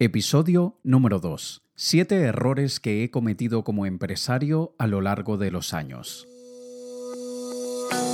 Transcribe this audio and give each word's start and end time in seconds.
Episodio 0.00 0.80
número 0.82 1.20
2. 1.20 1.62
Siete 1.76 2.20
errores 2.22 2.80
que 2.80 3.04
he 3.04 3.12
cometido 3.12 3.62
como 3.62 3.86
empresario 3.86 4.74
a 4.76 4.88
lo 4.88 5.00
largo 5.00 5.38
de 5.38 5.52
los 5.52 5.72
años. 5.72 6.26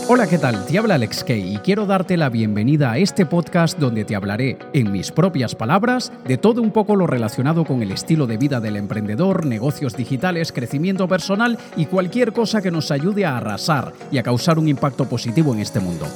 Hola, 0.06 0.26
¿qué 0.26 0.36
tal? 0.36 0.66
Te 0.66 0.76
habla 0.76 0.96
Alex 0.96 1.24
Kay 1.24 1.54
y 1.54 1.56
quiero 1.60 1.86
darte 1.86 2.18
la 2.18 2.28
bienvenida 2.28 2.92
a 2.92 2.98
este 2.98 3.24
podcast 3.24 3.78
donde 3.78 4.04
te 4.04 4.14
hablaré, 4.14 4.58
en 4.74 4.92
mis 4.92 5.10
propias 5.10 5.54
palabras, 5.54 6.12
de 6.26 6.36
todo 6.36 6.60
un 6.60 6.70
poco 6.70 6.96
lo 6.96 7.06
relacionado 7.06 7.64
con 7.64 7.80
el 7.80 7.92
estilo 7.92 8.26
de 8.26 8.36
vida 8.36 8.60
del 8.60 8.76
emprendedor, 8.76 9.46
negocios 9.46 9.96
digitales, 9.96 10.52
crecimiento 10.52 11.08
personal 11.08 11.58
y 11.76 11.86
cualquier 11.86 12.34
cosa 12.34 12.60
que 12.60 12.70
nos 12.70 12.90
ayude 12.90 13.24
a 13.24 13.38
arrasar 13.38 13.94
y 14.12 14.18
a 14.18 14.22
causar 14.22 14.58
un 14.58 14.68
impacto 14.68 15.08
positivo 15.08 15.54
en 15.54 15.60
este 15.60 15.80
mundo. 15.80 16.06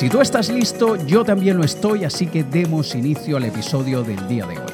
Si 0.00 0.08
tú 0.08 0.22
estás 0.22 0.48
listo, 0.48 0.96
yo 0.96 1.24
también 1.24 1.58
lo 1.58 1.62
estoy, 1.62 2.04
así 2.04 2.26
que 2.26 2.42
demos 2.42 2.94
inicio 2.94 3.36
al 3.36 3.44
episodio 3.44 4.02
del 4.02 4.26
día 4.28 4.46
de 4.46 4.56
hoy. 4.56 4.72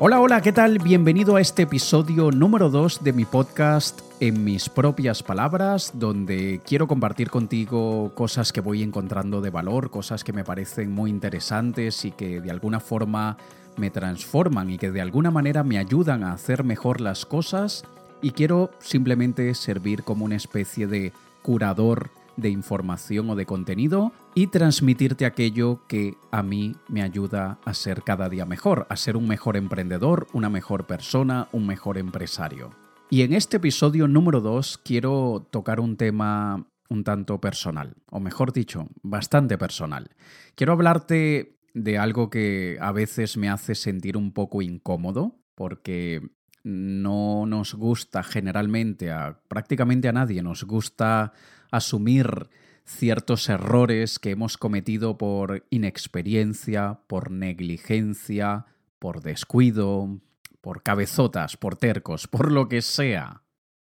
Hola, 0.00 0.18
hola, 0.18 0.42
¿qué 0.42 0.52
tal? 0.52 0.80
Bienvenido 0.80 1.36
a 1.36 1.40
este 1.40 1.62
episodio 1.62 2.32
número 2.32 2.70
2 2.70 3.04
de 3.04 3.12
mi 3.12 3.24
podcast 3.24 4.00
En 4.18 4.42
mis 4.42 4.68
propias 4.68 5.22
palabras, 5.22 5.92
donde 5.94 6.60
quiero 6.66 6.88
compartir 6.88 7.30
contigo 7.30 8.10
cosas 8.16 8.52
que 8.52 8.60
voy 8.60 8.82
encontrando 8.82 9.40
de 9.40 9.50
valor, 9.50 9.90
cosas 9.90 10.24
que 10.24 10.32
me 10.32 10.42
parecen 10.42 10.90
muy 10.90 11.08
interesantes 11.08 12.04
y 12.04 12.10
que 12.10 12.40
de 12.40 12.50
alguna 12.50 12.80
forma 12.80 13.36
me 13.76 13.90
transforman 13.90 14.70
y 14.70 14.76
que 14.78 14.90
de 14.90 15.00
alguna 15.00 15.30
manera 15.30 15.62
me 15.62 15.78
ayudan 15.78 16.24
a 16.24 16.32
hacer 16.32 16.64
mejor 16.64 17.00
las 17.00 17.24
cosas 17.24 17.84
y 18.20 18.32
quiero 18.32 18.72
simplemente 18.80 19.54
servir 19.54 20.02
como 20.02 20.24
una 20.24 20.34
especie 20.34 20.88
de 20.88 21.12
curador 21.44 22.10
de 22.38 22.48
información 22.48 23.28
o 23.28 23.36
de 23.36 23.44
contenido 23.44 24.12
y 24.34 24.46
transmitirte 24.46 25.26
aquello 25.26 25.86
que 25.86 26.14
a 26.32 26.42
mí 26.42 26.74
me 26.88 27.02
ayuda 27.02 27.58
a 27.66 27.74
ser 27.74 28.02
cada 28.02 28.30
día 28.30 28.46
mejor, 28.46 28.86
a 28.88 28.96
ser 28.96 29.16
un 29.16 29.28
mejor 29.28 29.58
emprendedor, 29.58 30.26
una 30.32 30.48
mejor 30.48 30.86
persona, 30.86 31.48
un 31.52 31.66
mejor 31.66 31.98
empresario. 31.98 32.70
Y 33.10 33.22
en 33.22 33.34
este 33.34 33.58
episodio 33.58 34.08
número 34.08 34.40
2 34.40 34.80
quiero 34.82 35.46
tocar 35.50 35.80
un 35.80 35.98
tema 35.98 36.66
un 36.88 37.04
tanto 37.04 37.40
personal, 37.40 37.94
o 38.10 38.20
mejor 38.20 38.52
dicho, 38.52 38.88
bastante 39.02 39.58
personal. 39.58 40.10
Quiero 40.54 40.72
hablarte 40.72 41.58
de 41.74 41.98
algo 41.98 42.30
que 42.30 42.78
a 42.80 42.92
veces 42.92 43.36
me 43.36 43.50
hace 43.50 43.74
sentir 43.74 44.16
un 44.16 44.32
poco 44.32 44.62
incómodo, 44.62 45.40
porque 45.54 46.22
no 46.64 47.44
nos 47.46 47.74
gusta 47.74 48.22
generalmente, 48.22 49.10
a 49.10 49.38
prácticamente 49.48 50.08
a 50.08 50.12
nadie 50.12 50.42
nos 50.42 50.64
gusta 50.64 51.32
asumir 51.70 52.48
ciertos 52.84 53.48
errores 53.48 54.18
que 54.18 54.30
hemos 54.30 54.58
cometido 54.58 55.16
por 55.18 55.66
inexperiencia, 55.70 57.00
por 57.06 57.30
negligencia, 57.30 58.66
por 58.98 59.20
descuido, 59.22 60.20
por 60.60 60.82
cabezotas, 60.82 61.56
por 61.56 61.76
tercos, 61.76 62.26
por 62.26 62.50
lo 62.50 62.68
que 62.68 62.82
sea. 62.82 63.42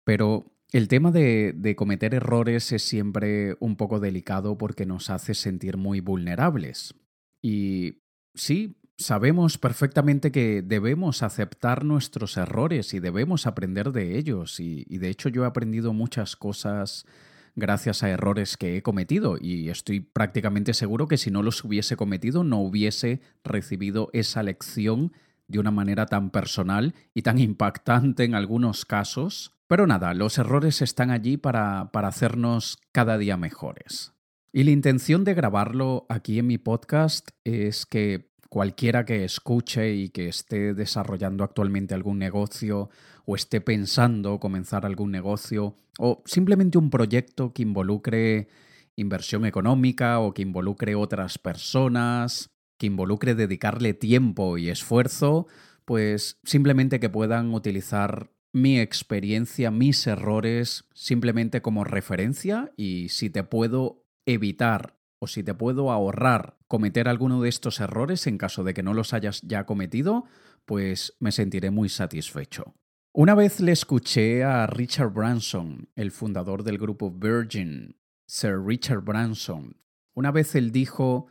Pero 0.05 0.53
el 0.71 0.89
tema 0.89 1.11
de, 1.11 1.55
de, 1.57 1.77
cometer 1.77 2.15
errores 2.15 2.73
es 2.73 2.83
siempre 2.83 3.57
un 3.61 3.77
poco 3.77 4.01
delicado 4.01 4.59
porque 4.59 4.85
nos 4.85 5.09
hace 5.11 5.35
sentir 5.35 5.79
muy 5.79 6.01
vulnerables. 6.01 6.95
Y 7.41 8.03
sí, 8.35 8.78
Sabemos 9.01 9.59
perfectamente 9.59 10.33
que 10.33 10.61
debemos 10.61 11.23
aceptar 11.23 11.85
nuestros 11.85 12.37
errores 12.37 12.95
y 12.95 12.99
debemos 12.99 13.47
aprender 13.47 13.93
de 13.93 14.19
ellos. 14.19 14.59
Y, 14.59 14.85
de 14.85 15.09
hecho 15.09 15.29
yo 15.29 15.45
he 15.45 15.47
aprendido 15.47 15.93
muchas 15.93 16.35
cosas 16.35 17.07
gracias 17.55 18.03
a 18.03 18.11
errores 18.11 18.57
que 18.57 18.77
he 18.77 18.83
cometido 18.83 19.37
y 19.41 19.69
estoy 19.69 20.01
prácticamente 20.01 20.75
seguro 20.75 21.07
que 21.07 21.17
si 21.17 21.31
no 21.31 21.45
los 21.45 21.63
hubiese 21.65 21.97
cometido 21.97 22.45
no 22.45 22.59
hubiese 22.59 23.21
recibido 23.45 24.11
esa 24.13 24.43
lección 24.43 25.13
de 25.47 25.61
una 25.61 25.71
manera 25.71 26.07
tan 26.07 26.31
personal 26.31 26.95
y 27.15 27.23
tan 27.23 27.39
impactante 27.39 28.25
en 28.25 28.35
algunos 28.35 28.85
casos. 28.85 29.55
Pero 29.69 29.87
nada, 29.87 30.13
los 30.13 30.39
errores 30.39 30.83
están 30.83 31.13
allí 31.13 31.37
para, 31.37 31.91
para 31.93 32.09
hacernos 32.09 32.81
cada 32.91 33.17
día 33.17 33.37
mejores. 33.37 34.13
Y 34.53 34.65
la 34.65 34.73
intención 34.73 35.23
de 35.23 35.35
grabarlo 35.35 36.05
aquí 36.09 36.41
en 36.41 36.49
mi 36.49 36.59
podcast 36.59 37.31
es 37.45 37.87
que 37.87 38.29
cualquiera 38.49 39.05
que 39.05 39.25
escuche 39.25 39.95
y 39.95 40.09
que 40.09 40.29
esté 40.29 40.75
desarrollando 40.75 41.45
actualmente 41.45 41.95
algún 41.95 42.19
negocio 42.19 42.89
o 43.27 43.37
esté 43.37 43.61
pensando 43.61 44.41
comenzar 44.41 44.87
algún 44.87 45.11
negocio 45.11 45.77
o 45.99 46.23
simplemente 46.25 46.79
un 46.79 46.91
proyecto 46.91 47.53
que 47.53 47.63
involucre 47.63 48.49
inversión 48.97 49.45
económica 49.45 50.19
o 50.19 50.35
que 50.35 50.43
involucre 50.43 50.95
otras 50.95 51.39
personas, 51.39 52.51
que 52.79 52.87
involucre 52.87 53.35
dedicarle 53.35 53.95
tiempo 53.95 54.59
y 54.59 54.71
esfuerzo, 54.71 55.47
pues 55.85 56.39
simplemente 56.45 57.01
que 57.01 57.11
puedan 57.11 57.53
utilizar 57.55 58.31
mi 58.53 58.81
experiencia, 58.81 59.71
mis 59.71 60.07
errores, 60.07 60.85
simplemente 60.95 61.61
como 61.61 61.85
referencia 61.85 62.73
y 62.77 63.11
si 63.11 63.31
te 63.31 63.45
puedo 63.45 64.05
evitar 64.27 64.98
o 65.19 65.27
si 65.27 65.43
te 65.43 65.55
puedo 65.55 65.91
ahorrar 65.91 66.57
cometer 66.69 67.09
alguno 67.09 67.43
de 67.43 67.49
estos 67.49 67.81
errores 67.81 68.27
en 68.27 68.39
caso 68.39 68.65
de 68.65 68.75
que 68.75 68.83
no 68.83 68.95
los 68.95 69.13
hayas 69.13 69.43
ya 69.43 69.67
cometido, 69.67 70.25
pues 70.65 71.17
me 71.19 71.33
sentiré 71.33 71.71
muy 71.71 71.89
satisfecho. 71.89 72.75
Una 73.13 73.35
vez 73.35 73.61
le 73.61 73.73
escuché 73.73 74.45
a 74.45 74.67
Richard 74.67 75.13
Branson, 75.13 75.89
el 75.97 76.11
fundador 76.13 76.63
del 76.63 76.79
grupo 76.79 77.11
Virgin, 77.11 77.97
Sir 78.27 78.61
Richard 78.65 79.03
Branson. 79.03 79.77
Una 80.15 80.31
vez 80.31 80.55
él 80.55 80.71
dijo, 80.71 81.27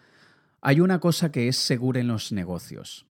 hay 0.62 0.82
una 0.82 1.00
cosa 1.00 1.32
que 1.32 1.48
es 1.48 1.56
segura 1.56 2.00
en 2.00 2.08
los 2.08 2.32
negocios. 2.32 3.08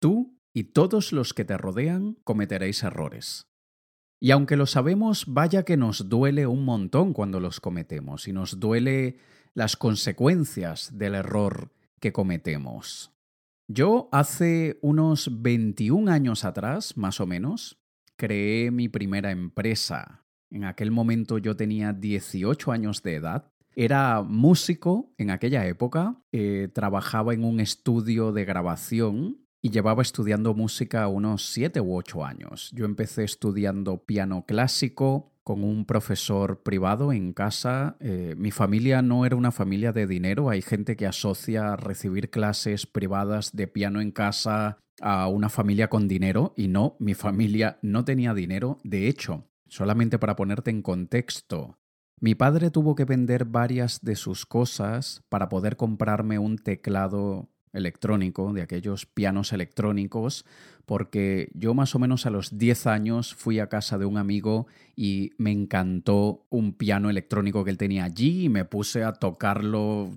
Tú 0.00 0.38
y 0.52 0.64
todos 0.64 1.12
los 1.12 1.32
que 1.32 1.44
te 1.44 1.56
rodean 1.56 2.18
cometeréis 2.24 2.82
errores. 2.82 3.46
Y 4.20 4.32
aunque 4.32 4.56
lo 4.56 4.66
sabemos, 4.66 5.24
vaya 5.28 5.62
que 5.62 5.76
nos 5.76 6.08
duele 6.08 6.46
un 6.46 6.64
montón 6.64 7.12
cuando 7.12 7.38
los 7.38 7.60
cometemos 7.60 8.26
y 8.26 8.32
nos 8.32 8.58
duele 8.58 9.18
las 9.58 9.76
consecuencias 9.76 10.96
del 10.96 11.16
error 11.16 11.72
que 11.98 12.12
cometemos. 12.12 13.10
Yo 13.66 14.08
hace 14.12 14.78
unos 14.82 15.42
21 15.42 16.12
años 16.12 16.44
atrás, 16.44 16.96
más 16.96 17.20
o 17.20 17.26
menos, 17.26 17.76
creé 18.14 18.70
mi 18.70 18.88
primera 18.88 19.32
empresa. 19.32 20.24
En 20.52 20.62
aquel 20.62 20.92
momento 20.92 21.38
yo 21.38 21.56
tenía 21.56 21.92
18 21.92 22.70
años 22.70 23.02
de 23.02 23.16
edad. 23.16 23.52
Era 23.74 24.22
músico 24.22 25.12
en 25.18 25.30
aquella 25.30 25.66
época, 25.66 26.22
eh, 26.30 26.68
trabajaba 26.72 27.34
en 27.34 27.42
un 27.42 27.58
estudio 27.58 28.30
de 28.30 28.44
grabación 28.44 29.38
y 29.60 29.70
llevaba 29.70 30.02
estudiando 30.02 30.54
música 30.54 31.08
unos 31.08 31.50
7 31.50 31.80
u 31.80 31.96
8 31.96 32.24
años. 32.24 32.70
Yo 32.76 32.84
empecé 32.84 33.24
estudiando 33.24 34.04
piano 34.04 34.44
clásico, 34.46 35.32
con 35.48 35.64
un 35.64 35.86
profesor 35.86 36.62
privado 36.62 37.10
en 37.10 37.32
casa. 37.32 37.96
Eh, 38.00 38.34
mi 38.36 38.50
familia 38.50 39.00
no 39.00 39.24
era 39.24 39.34
una 39.34 39.50
familia 39.50 39.92
de 39.92 40.06
dinero. 40.06 40.50
Hay 40.50 40.60
gente 40.60 40.94
que 40.94 41.06
asocia 41.06 41.74
recibir 41.74 42.28
clases 42.28 42.84
privadas 42.86 43.56
de 43.56 43.66
piano 43.66 44.02
en 44.02 44.10
casa 44.10 44.76
a 45.00 45.26
una 45.28 45.48
familia 45.48 45.88
con 45.88 46.06
dinero 46.06 46.52
y 46.54 46.68
no, 46.68 46.96
mi 46.98 47.14
familia 47.14 47.78
no 47.80 48.04
tenía 48.04 48.34
dinero. 48.34 48.76
De 48.84 49.08
hecho, 49.08 49.48
solamente 49.68 50.18
para 50.18 50.36
ponerte 50.36 50.70
en 50.70 50.82
contexto, 50.82 51.78
mi 52.20 52.34
padre 52.34 52.70
tuvo 52.70 52.94
que 52.94 53.06
vender 53.06 53.46
varias 53.46 54.04
de 54.04 54.16
sus 54.16 54.44
cosas 54.44 55.24
para 55.30 55.48
poder 55.48 55.78
comprarme 55.78 56.38
un 56.38 56.58
teclado 56.58 57.48
electrónico, 57.72 58.52
de 58.52 58.62
aquellos 58.62 59.06
pianos 59.06 59.52
electrónicos, 59.52 60.44
porque 60.86 61.50
yo 61.54 61.74
más 61.74 61.94
o 61.94 61.98
menos 61.98 62.24
a 62.24 62.30
los 62.30 62.56
10 62.56 62.86
años 62.86 63.34
fui 63.34 63.60
a 63.60 63.68
casa 63.68 63.98
de 63.98 64.06
un 64.06 64.16
amigo 64.16 64.66
y 64.96 65.32
me 65.36 65.52
encantó 65.52 66.46
un 66.48 66.72
piano 66.72 67.10
electrónico 67.10 67.64
que 67.64 67.70
él 67.70 67.78
tenía 67.78 68.04
allí 68.04 68.44
y 68.44 68.48
me 68.48 68.64
puse 68.64 69.04
a 69.04 69.12
tocarlo 69.12 70.10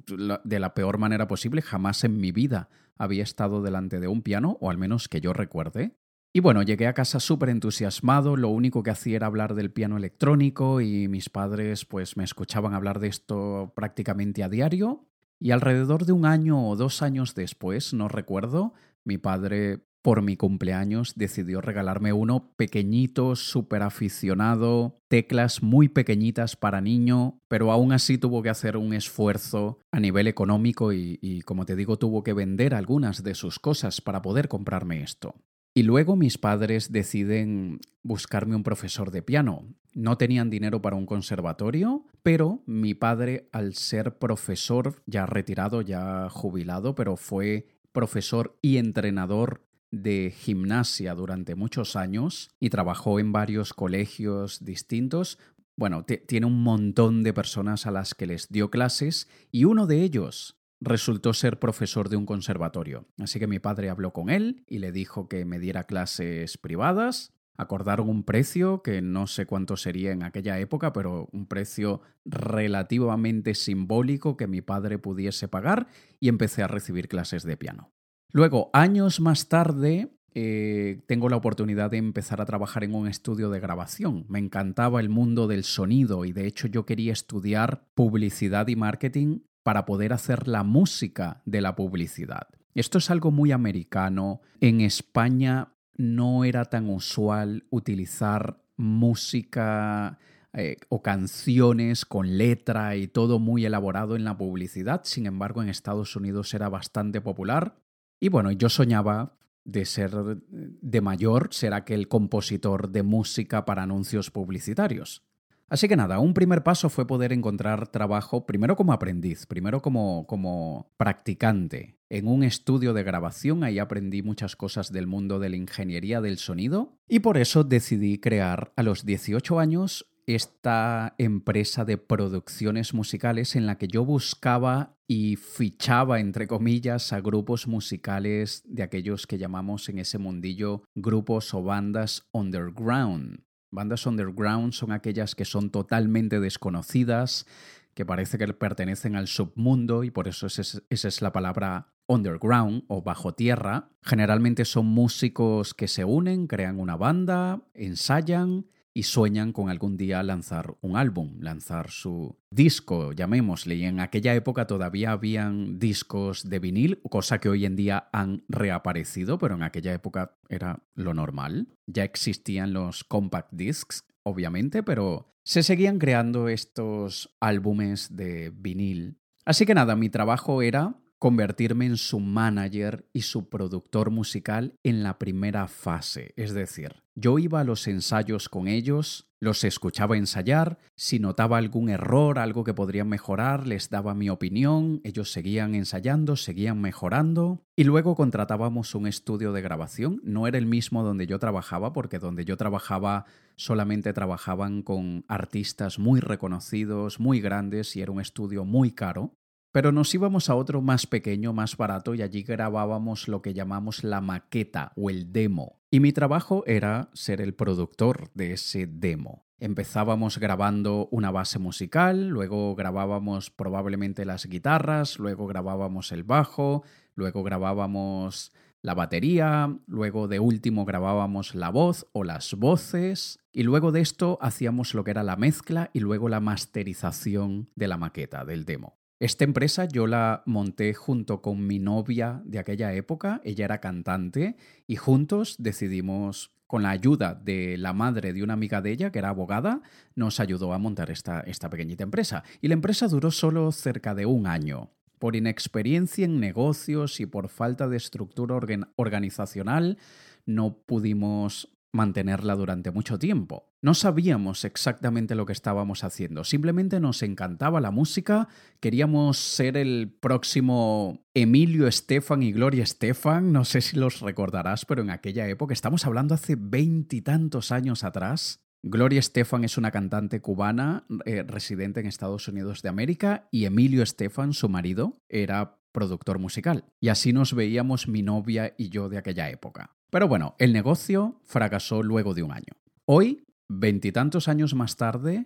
de 0.43 0.59
la 0.59 0.73
peor 0.73 0.97
manera 0.97 1.27
posible. 1.27 1.61
Jamás 1.61 2.03
en 2.03 2.19
mi 2.19 2.31
vida 2.31 2.69
había 2.97 3.23
estado 3.23 3.61
delante 3.61 3.99
de 3.99 4.07
un 4.07 4.21
piano, 4.21 4.57
o 4.61 4.69
al 4.69 4.77
menos 4.77 5.07
que 5.07 5.21
yo 5.21 5.33
recuerde. 5.33 5.97
Y 6.33 6.39
bueno, 6.39 6.61
llegué 6.61 6.87
a 6.87 6.93
casa 6.93 7.19
súper 7.19 7.49
entusiasmado, 7.49 8.37
lo 8.37 8.47
único 8.47 8.83
que 8.83 8.91
hacía 8.91 9.17
era 9.17 9.27
hablar 9.27 9.53
del 9.53 9.71
piano 9.71 9.97
electrónico 9.97 10.79
y 10.79 11.09
mis 11.09 11.29
padres 11.29 11.83
pues 11.83 12.15
me 12.15 12.23
escuchaban 12.23 12.73
hablar 12.73 12.99
de 12.99 13.09
esto 13.09 13.73
prácticamente 13.75 14.41
a 14.41 14.47
diario 14.47 15.10
y 15.41 15.51
alrededor 15.51 16.05
de 16.05 16.13
un 16.13 16.25
año 16.25 16.69
o 16.69 16.75
dos 16.75 17.01
años 17.01 17.33
después, 17.33 17.93
no 17.93 18.07
recuerdo, 18.07 18.73
mi 19.03 19.17
padre, 19.17 19.79
por 20.03 20.21
mi 20.21 20.37
cumpleaños, 20.37 21.13
decidió 21.15 21.61
regalarme 21.61 22.13
uno 22.13 22.53
pequeñito, 22.55 23.35
súper 23.35 23.81
aficionado, 23.81 24.99
teclas 25.07 25.63
muy 25.63 25.89
pequeñitas 25.89 26.55
para 26.55 26.79
niño, 26.79 27.39
pero 27.47 27.71
aún 27.71 27.91
así 27.91 28.19
tuvo 28.19 28.43
que 28.43 28.49
hacer 28.49 28.77
un 28.77 28.93
esfuerzo 28.93 29.79
a 29.91 29.99
nivel 29.99 30.27
económico 30.27 30.93
y, 30.93 31.17
y 31.23 31.41
como 31.41 31.65
te 31.65 31.75
digo, 31.75 31.97
tuvo 31.97 32.23
que 32.23 32.33
vender 32.33 32.75
algunas 32.75 33.23
de 33.23 33.33
sus 33.33 33.57
cosas 33.57 33.99
para 33.99 34.21
poder 34.21 34.47
comprarme 34.47 35.01
esto. 35.01 35.33
Y 35.73 35.83
luego 35.83 36.15
mis 36.15 36.37
padres 36.37 36.91
deciden 36.91 37.79
buscarme 38.03 38.55
un 38.55 38.63
profesor 38.63 39.11
de 39.11 39.21
piano. 39.21 39.65
No 39.93 40.17
tenían 40.17 40.49
dinero 40.49 40.81
para 40.81 40.97
un 40.97 41.05
conservatorio, 41.05 42.05
pero 42.23 42.61
mi 42.65 42.93
padre, 42.93 43.47
al 43.51 43.73
ser 43.75 44.17
profesor, 44.17 45.01
ya 45.05 45.25
retirado, 45.25 45.81
ya 45.81 46.29
jubilado, 46.29 46.93
pero 46.95 47.15
fue 47.15 47.67
profesor 47.91 48.57
y 48.61 48.77
entrenador 48.77 49.65
de 49.91 50.33
gimnasia 50.35 51.13
durante 51.15 51.55
muchos 51.55 51.95
años 51.95 52.49
y 52.59 52.69
trabajó 52.69 53.19
en 53.19 53.31
varios 53.31 53.73
colegios 53.73 54.63
distintos. 54.63 55.37
Bueno, 55.75 56.05
tiene 56.05 56.45
un 56.45 56.63
montón 56.63 57.23
de 57.23 57.33
personas 57.33 57.85
a 57.85 57.91
las 57.91 58.13
que 58.13 58.27
les 58.27 58.49
dio 58.49 58.69
clases 58.69 59.27
y 59.51 59.65
uno 59.65 59.87
de 59.87 60.01
ellos 60.03 60.60
resultó 60.81 61.33
ser 61.33 61.59
profesor 61.59 62.09
de 62.09 62.17
un 62.17 62.25
conservatorio. 62.25 63.05
Así 63.19 63.39
que 63.39 63.47
mi 63.47 63.59
padre 63.59 63.89
habló 63.89 64.11
con 64.11 64.29
él 64.29 64.65
y 64.67 64.79
le 64.79 64.91
dijo 64.91 65.29
que 65.29 65.45
me 65.45 65.59
diera 65.59 65.85
clases 65.85 66.57
privadas. 66.57 67.33
Acordaron 67.55 68.09
un 68.09 68.23
precio 68.23 68.81
que 68.81 69.01
no 69.01 69.27
sé 69.27 69.45
cuánto 69.45 69.77
sería 69.77 70.11
en 70.11 70.23
aquella 70.23 70.57
época, 70.59 70.91
pero 70.91 71.29
un 71.31 71.45
precio 71.45 72.01
relativamente 72.25 73.53
simbólico 73.53 74.35
que 74.35 74.47
mi 74.47 74.61
padre 74.61 74.97
pudiese 74.97 75.47
pagar 75.47 75.87
y 76.19 76.27
empecé 76.27 76.63
a 76.63 76.67
recibir 76.67 77.07
clases 77.07 77.43
de 77.43 77.57
piano. 77.57 77.91
Luego, 78.33 78.71
años 78.73 79.19
más 79.19 79.49
tarde, 79.49 80.17
eh, 80.33 81.03
tengo 81.07 81.29
la 81.29 81.35
oportunidad 81.35 81.91
de 81.91 81.97
empezar 81.97 82.41
a 82.41 82.45
trabajar 82.45 82.83
en 82.83 82.95
un 82.95 83.07
estudio 83.07 83.49
de 83.51 83.59
grabación. 83.59 84.25
Me 84.29 84.39
encantaba 84.39 84.99
el 84.99 85.09
mundo 85.09 85.47
del 85.47 85.63
sonido 85.63 86.25
y 86.25 86.31
de 86.31 86.47
hecho 86.47 86.67
yo 86.67 86.85
quería 86.85 87.13
estudiar 87.13 87.85
publicidad 87.93 88.67
y 88.69 88.75
marketing 88.75 89.41
para 89.63 89.85
poder 89.85 90.13
hacer 90.13 90.47
la 90.47 90.63
música 90.63 91.41
de 91.45 91.61
la 91.61 91.75
publicidad. 91.75 92.47
Esto 92.73 92.97
es 92.97 93.11
algo 93.11 93.31
muy 93.31 93.51
americano. 93.51 94.41
En 94.59 94.81
España 94.81 95.73
no 95.95 96.45
era 96.45 96.65
tan 96.65 96.89
usual 96.89 97.65
utilizar 97.69 98.63
música 98.77 100.17
eh, 100.53 100.77
o 100.89 101.01
canciones 101.01 102.05
con 102.05 102.37
letra 102.37 102.95
y 102.95 103.07
todo 103.07 103.39
muy 103.39 103.65
elaborado 103.65 104.15
en 104.15 104.23
la 104.23 104.37
publicidad. 104.37 105.01
Sin 105.03 105.25
embargo, 105.25 105.61
en 105.61 105.69
Estados 105.69 106.15
Unidos 106.15 106.53
era 106.53 106.69
bastante 106.69 107.21
popular 107.21 107.77
y 108.19 108.29
bueno, 108.29 108.51
yo 108.51 108.69
soñaba 108.69 109.37
de 109.63 109.85
ser 109.85 110.11
de 110.11 111.01
mayor, 111.01 111.49
ser 111.51 111.73
aquel 111.73 112.07
compositor 112.07 112.89
de 112.89 113.03
música 113.03 113.65
para 113.65 113.83
anuncios 113.83 114.31
publicitarios. 114.31 115.23
Así 115.71 115.87
que 115.87 115.95
nada, 115.95 116.19
un 116.19 116.33
primer 116.33 116.63
paso 116.63 116.89
fue 116.89 117.07
poder 117.07 117.31
encontrar 117.31 117.87
trabajo 117.87 118.45
primero 118.45 118.75
como 118.75 118.91
aprendiz, 118.91 119.45
primero 119.45 119.81
como, 119.81 120.27
como 120.27 120.91
practicante 120.97 121.95
en 122.09 122.27
un 122.27 122.43
estudio 122.43 122.91
de 122.93 123.03
grabación. 123.03 123.63
Ahí 123.63 123.79
aprendí 123.79 124.21
muchas 124.21 124.57
cosas 124.57 124.91
del 124.91 125.07
mundo 125.07 125.39
de 125.39 125.47
la 125.47 125.55
ingeniería 125.55 126.19
del 126.19 126.39
sonido 126.39 126.97
y 127.07 127.19
por 127.19 127.37
eso 127.37 127.63
decidí 127.63 128.17
crear 128.17 128.73
a 128.75 128.83
los 128.83 129.05
18 129.05 129.59
años 129.61 130.11
esta 130.25 131.15
empresa 131.17 131.85
de 131.85 131.97
producciones 131.97 132.93
musicales 132.93 133.55
en 133.55 133.65
la 133.65 133.77
que 133.77 133.87
yo 133.87 134.03
buscaba 134.03 134.97
y 135.07 135.37
fichaba, 135.37 136.19
entre 136.19 136.47
comillas, 136.47 137.13
a 137.13 137.21
grupos 137.21 137.67
musicales 137.67 138.61
de 138.65 138.83
aquellos 138.83 139.25
que 139.25 139.37
llamamos 139.37 139.87
en 139.87 139.99
ese 139.99 140.17
mundillo 140.17 140.83
grupos 140.95 141.53
o 141.53 141.63
bandas 141.63 142.27
underground. 142.33 143.45
Bandas 143.71 144.05
underground 144.05 144.73
son 144.73 144.91
aquellas 144.91 145.33
que 145.33 145.45
son 145.45 145.69
totalmente 145.71 146.39
desconocidas, 146.39 147.45
que 147.93 148.05
parece 148.05 148.37
que 148.37 148.47
pertenecen 148.53 149.15
al 149.15 149.27
submundo 149.27 150.03
y 150.03 150.11
por 150.11 150.27
eso 150.27 150.47
esa 150.47 150.81
es 150.89 151.21
la 151.21 151.31
palabra 151.31 151.93
underground 152.07 152.83
o 152.87 153.01
bajo 153.01 153.33
tierra. 153.33 153.89
Generalmente 154.01 154.65
son 154.65 154.87
músicos 154.87 155.73
que 155.73 155.87
se 155.87 156.03
unen, 156.03 156.47
crean 156.47 156.79
una 156.79 156.97
banda, 156.97 157.61
ensayan 157.73 158.65
y 158.93 159.03
sueñan 159.03 159.53
con 159.53 159.69
algún 159.69 159.97
día 159.97 160.21
lanzar 160.23 160.75
un 160.81 160.97
álbum, 160.97 161.37
lanzar 161.39 161.89
su 161.89 162.37
disco, 162.51 163.13
llamémosle. 163.13 163.75
Y 163.75 163.85
en 163.85 163.99
aquella 163.99 164.35
época 164.35 164.67
todavía 164.67 165.11
habían 165.11 165.79
discos 165.79 166.49
de 166.49 166.59
vinil, 166.59 167.01
cosa 167.09 167.39
que 167.39 167.49
hoy 167.49 167.65
en 167.65 167.75
día 167.75 168.09
han 168.11 168.43
reaparecido, 168.49 169.37
pero 169.37 169.55
en 169.55 169.63
aquella 169.63 169.93
época 169.93 170.37
era 170.49 170.83
lo 170.93 171.13
normal. 171.13 171.67
Ya 171.87 172.03
existían 172.03 172.73
los 172.73 173.03
compact 173.03 173.53
discs, 173.53 174.05
obviamente, 174.23 174.83
pero 174.83 175.35
se 175.43 175.63
seguían 175.63 175.97
creando 175.97 176.49
estos 176.49 177.35
álbumes 177.39 178.15
de 178.15 178.51
vinil. 178.53 179.17
Así 179.45 179.65
que 179.65 179.73
nada, 179.73 179.95
mi 179.95 180.09
trabajo 180.09 180.61
era 180.61 181.00
convertirme 181.21 181.85
en 181.85 181.97
su 181.97 182.19
manager 182.19 183.05
y 183.13 183.21
su 183.21 183.47
productor 183.47 184.09
musical 184.09 184.73
en 184.81 185.03
la 185.03 185.19
primera 185.19 185.67
fase. 185.67 186.33
Es 186.35 186.51
decir, 186.55 187.03
yo 187.13 187.37
iba 187.37 187.59
a 187.59 187.63
los 187.63 187.87
ensayos 187.87 188.49
con 188.49 188.67
ellos, 188.67 189.31
los 189.39 189.63
escuchaba 189.63 190.17
ensayar, 190.17 190.79
si 190.95 191.19
notaba 191.19 191.59
algún 191.59 191.89
error, 191.89 192.39
algo 192.39 192.63
que 192.63 192.73
podrían 192.73 193.07
mejorar, 193.07 193.67
les 193.67 193.91
daba 193.91 194.15
mi 194.15 194.31
opinión, 194.31 194.99
ellos 195.03 195.31
seguían 195.31 195.75
ensayando, 195.75 196.35
seguían 196.35 196.81
mejorando 196.81 197.61
y 197.75 197.83
luego 197.83 198.15
contratábamos 198.15 198.95
un 198.95 199.05
estudio 199.05 199.53
de 199.53 199.61
grabación. 199.61 200.21
No 200.23 200.47
era 200.47 200.57
el 200.57 200.65
mismo 200.65 201.03
donde 201.03 201.27
yo 201.27 201.37
trabajaba 201.37 201.93
porque 201.93 202.17
donde 202.17 202.45
yo 202.45 202.57
trabajaba 202.57 203.25
solamente 203.55 204.11
trabajaban 204.11 204.81
con 204.81 205.23
artistas 205.27 205.99
muy 205.99 206.19
reconocidos, 206.19 207.19
muy 207.19 207.41
grandes 207.41 207.95
y 207.95 208.01
era 208.01 208.11
un 208.11 208.21
estudio 208.21 208.65
muy 208.65 208.91
caro. 208.91 209.35
Pero 209.71 209.91
nos 209.91 210.13
íbamos 210.13 210.49
a 210.49 210.55
otro 210.55 210.81
más 210.81 211.07
pequeño, 211.07 211.53
más 211.53 211.77
barato, 211.77 212.13
y 212.13 212.21
allí 212.21 212.43
grabábamos 212.43 213.27
lo 213.27 213.41
que 213.41 213.53
llamamos 213.53 214.03
la 214.03 214.19
maqueta 214.19 214.91
o 214.95 215.09
el 215.09 215.31
demo. 215.31 215.79
Y 215.89 215.99
mi 215.99 216.11
trabajo 216.11 216.63
era 216.67 217.09
ser 217.13 217.41
el 217.41 217.53
productor 217.53 218.31
de 218.33 218.53
ese 218.53 218.85
demo. 218.85 219.45
Empezábamos 219.59 220.39
grabando 220.39 221.07
una 221.11 221.31
base 221.31 221.59
musical, 221.59 222.29
luego 222.29 222.75
grabábamos 222.75 223.51
probablemente 223.51 224.25
las 224.25 224.47
guitarras, 224.47 225.19
luego 225.19 225.47
grabábamos 225.47 226.11
el 226.11 226.23
bajo, 226.23 226.83
luego 227.13 227.43
grabábamos 227.43 228.51
la 228.81 228.95
batería, 228.95 229.77
luego 229.85 230.27
de 230.27 230.39
último 230.39 230.85
grabábamos 230.85 231.53
la 231.53 231.69
voz 231.69 232.07
o 232.13 232.23
las 232.23 232.55
voces 232.55 233.39
y 233.51 233.63
luego 233.63 233.91
de 233.91 234.01
esto 234.01 234.39
hacíamos 234.41 234.95
lo 234.95 235.03
que 235.03 235.11
era 235.11 235.23
la 235.23 235.35
mezcla 235.35 235.91
y 235.93 235.99
luego 235.99 236.27
la 236.27 236.39
masterización 236.39 237.69
de 237.75 237.87
la 237.87 237.97
maqueta, 237.97 238.43
del 238.45 238.65
demo. 238.65 239.00
Esta 239.21 239.43
empresa 239.43 239.85
yo 239.85 240.07
la 240.07 240.41
monté 240.47 240.95
junto 240.95 241.43
con 241.43 241.67
mi 241.67 241.77
novia 241.77 242.41
de 242.43 242.57
aquella 242.57 242.91
época, 242.93 243.39
ella 243.43 243.65
era 243.65 243.79
cantante, 243.79 244.55
y 244.87 244.95
juntos 244.95 245.57
decidimos, 245.59 246.55
con 246.65 246.81
la 246.81 246.89
ayuda 246.89 247.35
de 247.35 247.77
la 247.77 247.93
madre 247.93 248.33
de 248.33 248.41
una 248.41 248.53
amiga 248.53 248.81
de 248.81 248.89
ella, 248.89 249.11
que 249.11 249.19
era 249.19 249.29
abogada, 249.29 249.83
nos 250.15 250.39
ayudó 250.39 250.73
a 250.73 250.79
montar 250.79 251.11
esta, 251.11 251.41
esta 251.41 251.69
pequeñita 251.69 252.03
empresa. 252.03 252.43
Y 252.61 252.67
la 252.67 252.73
empresa 252.73 253.07
duró 253.07 253.29
solo 253.29 253.71
cerca 253.71 254.15
de 254.15 254.25
un 254.25 254.47
año. 254.47 254.89
Por 255.19 255.35
inexperiencia 255.35 256.25
en 256.25 256.39
negocios 256.39 257.19
y 257.19 257.27
por 257.27 257.49
falta 257.49 257.87
de 257.87 257.97
estructura 257.97 258.55
organizacional, 258.95 259.99
no 260.47 260.77
pudimos 260.77 261.69
mantenerla 261.91 262.55
durante 262.55 262.91
mucho 262.91 263.19
tiempo. 263.19 263.69
No 263.81 263.93
sabíamos 263.93 264.65
exactamente 264.65 265.35
lo 265.35 265.45
que 265.45 265.53
estábamos 265.53 266.03
haciendo, 266.03 266.43
simplemente 266.43 266.99
nos 266.99 267.23
encantaba 267.23 267.81
la 267.81 267.91
música, 267.91 268.47
queríamos 268.79 269.37
ser 269.37 269.77
el 269.77 270.15
próximo 270.19 271.25
Emilio 271.33 271.87
Estefan 271.87 272.43
y 272.43 272.51
Gloria 272.51 272.83
Estefan, 272.83 273.51
no 273.51 273.65
sé 273.65 273.81
si 273.81 273.97
los 273.97 274.21
recordarás, 274.21 274.85
pero 274.85 275.01
en 275.01 275.09
aquella 275.09 275.47
época, 275.47 275.73
estamos 275.73 276.05
hablando 276.05 276.35
hace 276.35 276.55
veintitantos 276.57 277.71
años 277.71 278.03
atrás, 278.03 278.61
Gloria 278.83 279.19
Estefan 279.19 279.63
es 279.63 279.77
una 279.77 279.91
cantante 279.91 280.41
cubana 280.41 281.05
eh, 281.25 281.43
residente 281.43 281.99
en 281.99 282.07
Estados 282.07 282.47
Unidos 282.47 282.81
de 282.81 282.89
América 282.89 283.47
y 283.51 283.65
Emilio 283.65 284.01
Estefan, 284.01 284.53
su 284.53 284.69
marido, 284.69 285.21
era 285.29 285.77
productor 285.91 286.39
musical. 286.39 286.85
Y 286.99 287.09
así 287.09 287.31
nos 287.31 287.53
veíamos 287.53 288.07
mi 288.07 288.23
novia 288.23 288.73
y 288.77 288.89
yo 288.89 289.07
de 289.07 289.19
aquella 289.19 289.49
época. 289.51 289.95
Pero 290.11 290.27
bueno, 290.27 290.55
el 290.59 290.73
negocio 290.73 291.39
fracasó 291.45 292.03
luego 292.03 292.33
de 292.33 292.43
un 292.43 292.51
año. 292.51 292.73
Hoy, 293.05 293.45
veintitantos 293.69 294.49
años 294.49 294.75
más 294.75 294.97
tarde, 294.97 295.45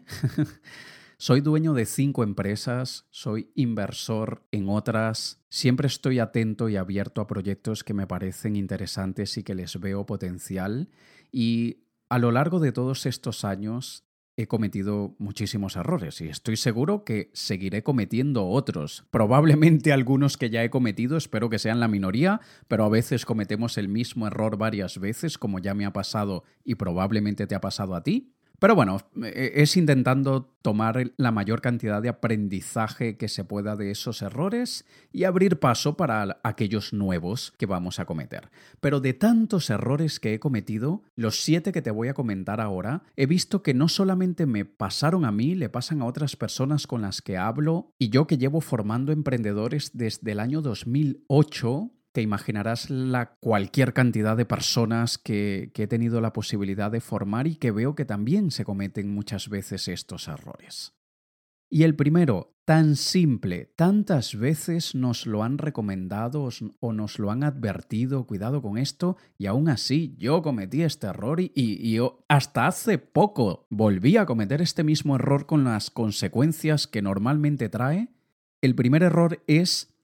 soy 1.18 1.42
dueño 1.42 1.74
de 1.74 1.86
cinco 1.86 2.24
empresas, 2.24 3.06
soy 3.12 3.52
inversor 3.54 4.44
en 4.52 4.68
otras, 4.68 5.40
siempre 5.50 5.86
estoy 5.86 6.18
atento 6.18 6.68
y 6.68 6.78
abierto 6.78 7.22
a 7.22 7.28
proyectos 7.28 7.84
que 7.84 7.94
me 7.94 8.08
parecen 8.08 8.56
interesantes 8.56 9.38
y 9.38 9.44
que 9.44 9.54
les 9.54 9.80
veo 9.80 10.08
potencial 10.08 10.90
y 11.32 11.84
a 12.10 12.18
lo 12.18 12.32
largo 12.32 12.60
de 12.60 12.72
todos 12.72 13.06
estos 13.06 13.46
años 13.46 14.04
he 14.38 14.48
cometido 14.48 15.16
muchísimos 15.18 15.76
errores 15.76 16.20
y 16.20 16.28
estoy 16.28 16.58
seguro 16.58 17.04
que 17.06 17.30
seguiré 17.34 17.84
cometiendo 17.84 18.48
otros. 18.48 19.06
Probablemente 19.10 19.94
algunos 19.94 20.38
que 20.38 20.50
ya 20.50 20.64
he 20.64 20.70
cometido, 20.70 21.16
espero 21.18 21.50
que 21.50 21.60
sean 21.60 21.80
la 21.80 21.88
minoría, 21.88 22.42
pero 22.68 22.84
a 22.84 22.90
veces 22.90 23.26
cometemos 23.26 23.78
el 23.78 23.88
mismo 23.88 24.28
error 24.28 24.58
varias 24.58 25.00
veces, 25.00 25.38
como 25.38 25.60
ya 25.60 25.74
me 25.74 25.86
ha 25.86 25.94
pasado 25.94 26.44
y 26.64 26.76
probablemente 26.76 27.48
te 27.48 27.56
ha 27.56 27.62
pasado 27.62 27.96
a 27.96 28.04
ti. 28.04 28.34
Pero 28.60 28.76
bueno, 28.76 28.98
e, 29.22 29.54
es 29.56 29.78
intentando 29.78 30.56
tomar 30.62 31.12
la 31.18 31.32
mayor 31.32 31.62
cantidad 31.62 32.02
de 32.02 32.10
aprendizaje 32.10 33.18
que 33.18 33.28
se 33.28 33.44
pueda 33.44 33.76
de 33.76 33.92
esos 33.92 34.22
errores 34.22 34.86
y 35.12 35.26
abrir 35.26 35.60
paso 35.60 35.96
para 35.96 36.40
aquellos 36.44 36.92
nuevos 36.92 37.54
que 37.58 37.68
vamos 37.68 38.00
a 38.00 38.06
cometer. 38.06 38.50
Pero 38.80 39.00
de 39.00 39.14
tantos 39.14 39.70
errores 39.70 40.20
que 40.20 40.34
he 40.34 40.40
cometido, 40.40 41.04
los 41.16 41.42
siete 41.42 41.72
que 41.72 41.84
te 41.84 41.92
voy 41.92 42.08
a 42.08 42.14
comentar 42.14 42.62
ahora, 42.62 43.04
he 43.16 43.28
visto 43.28 43.62
que 43.62 43.74
no 43.74 43.88
solamente 43.88 44.46
me 44.46 44.66
pasaron 44.66 45.26
a 45.26 45.32
mí, 45.32 45.54
le 45.54 45.70
pasan 45.70 46.02
a 46.02 46.06
otras 46.06 46.36
personas 46.36 46.88
con 46.88 47.04
las 47.04 47.22
que 47.22 47.38
hablo 47.38 47.94
y 48.00 48.10
yo 48.10 48.26
que 48.26 48.38
llevo 48.38 48.62
formando 48.62 49.12
emprendedores 49.12 49.92
desde 49.94 50.32
el 50.32 50.40
año 50.40 50.62
2008 50.62 51.92
te 52.16 52.22
imaginarás 52.22 52.90
la 52.90 53.36
cualquier 53.42 53.92
cantidad 53.92 54.38
de 54.38 54.46
personas 54.46 55.18
que, 55.18 55.74
he 55.76 55.88
tenido 55.88 56.22
la 56.22 56.32
posibilidad 56.32 56.90
de 56.90 57.02
formar 57.02 57.46
y 57.46 57.58
que 57.58 57.72
veo 57.72 57.94
que 57.94 58.06
también 58.06 58.52
se 58.52 58.64
cometen 58.64 59.14
muchas 59.14 59.50
veces 59.50 59.90
estos 59.90 60.30
errores. 60.30 60.94
Y 61.70 61.84
el 61.84 61.94
primero, 61.94 62.56
tan 62.64 62.96
simple, 62.96 63.66
tantas 63.76 64.40
veces 64.40 64.96
nos 64.96 65.28
lo 65.28 65.44
han 65.44 65.58
recomendado 65.58 66.48
o 66.80 66.94
nos 66.94 67.20
lo 67.20 67.32
han 67.32 67.44
advertido, 67.44 68.26
cuidado 68.26 68.62
con 68.62 68.78
esto, 68.78 69.18
y 69.38 69.48
aún 69.48 69.68
así 69.68 70.16
yo 70.18 70.42
cometí 70.42 70.84
este 70.84 71.08
error 71.08 71.42
y, 71.42 71.52
y, 71.54 72.00
hasta 72.30 72.68
hace 72.68 72.98
poco 72.98 73.68
volví 73.70 74.16
a 74.16 74.26
cometer 74.26 74.62
este 74.62 74.86
mismo 74.86 75.16
error 75.16 75.48
con 75.48 75.66
las 75.66 75.92
consecuencias 75.92 76.88
que 76.88 77.02
normalmente 77.02 77.68
trae. 77.68 78.08
El 78.62 78.74
primer 78.74 79.04
error 79.04 79.44
es 79.48 79.95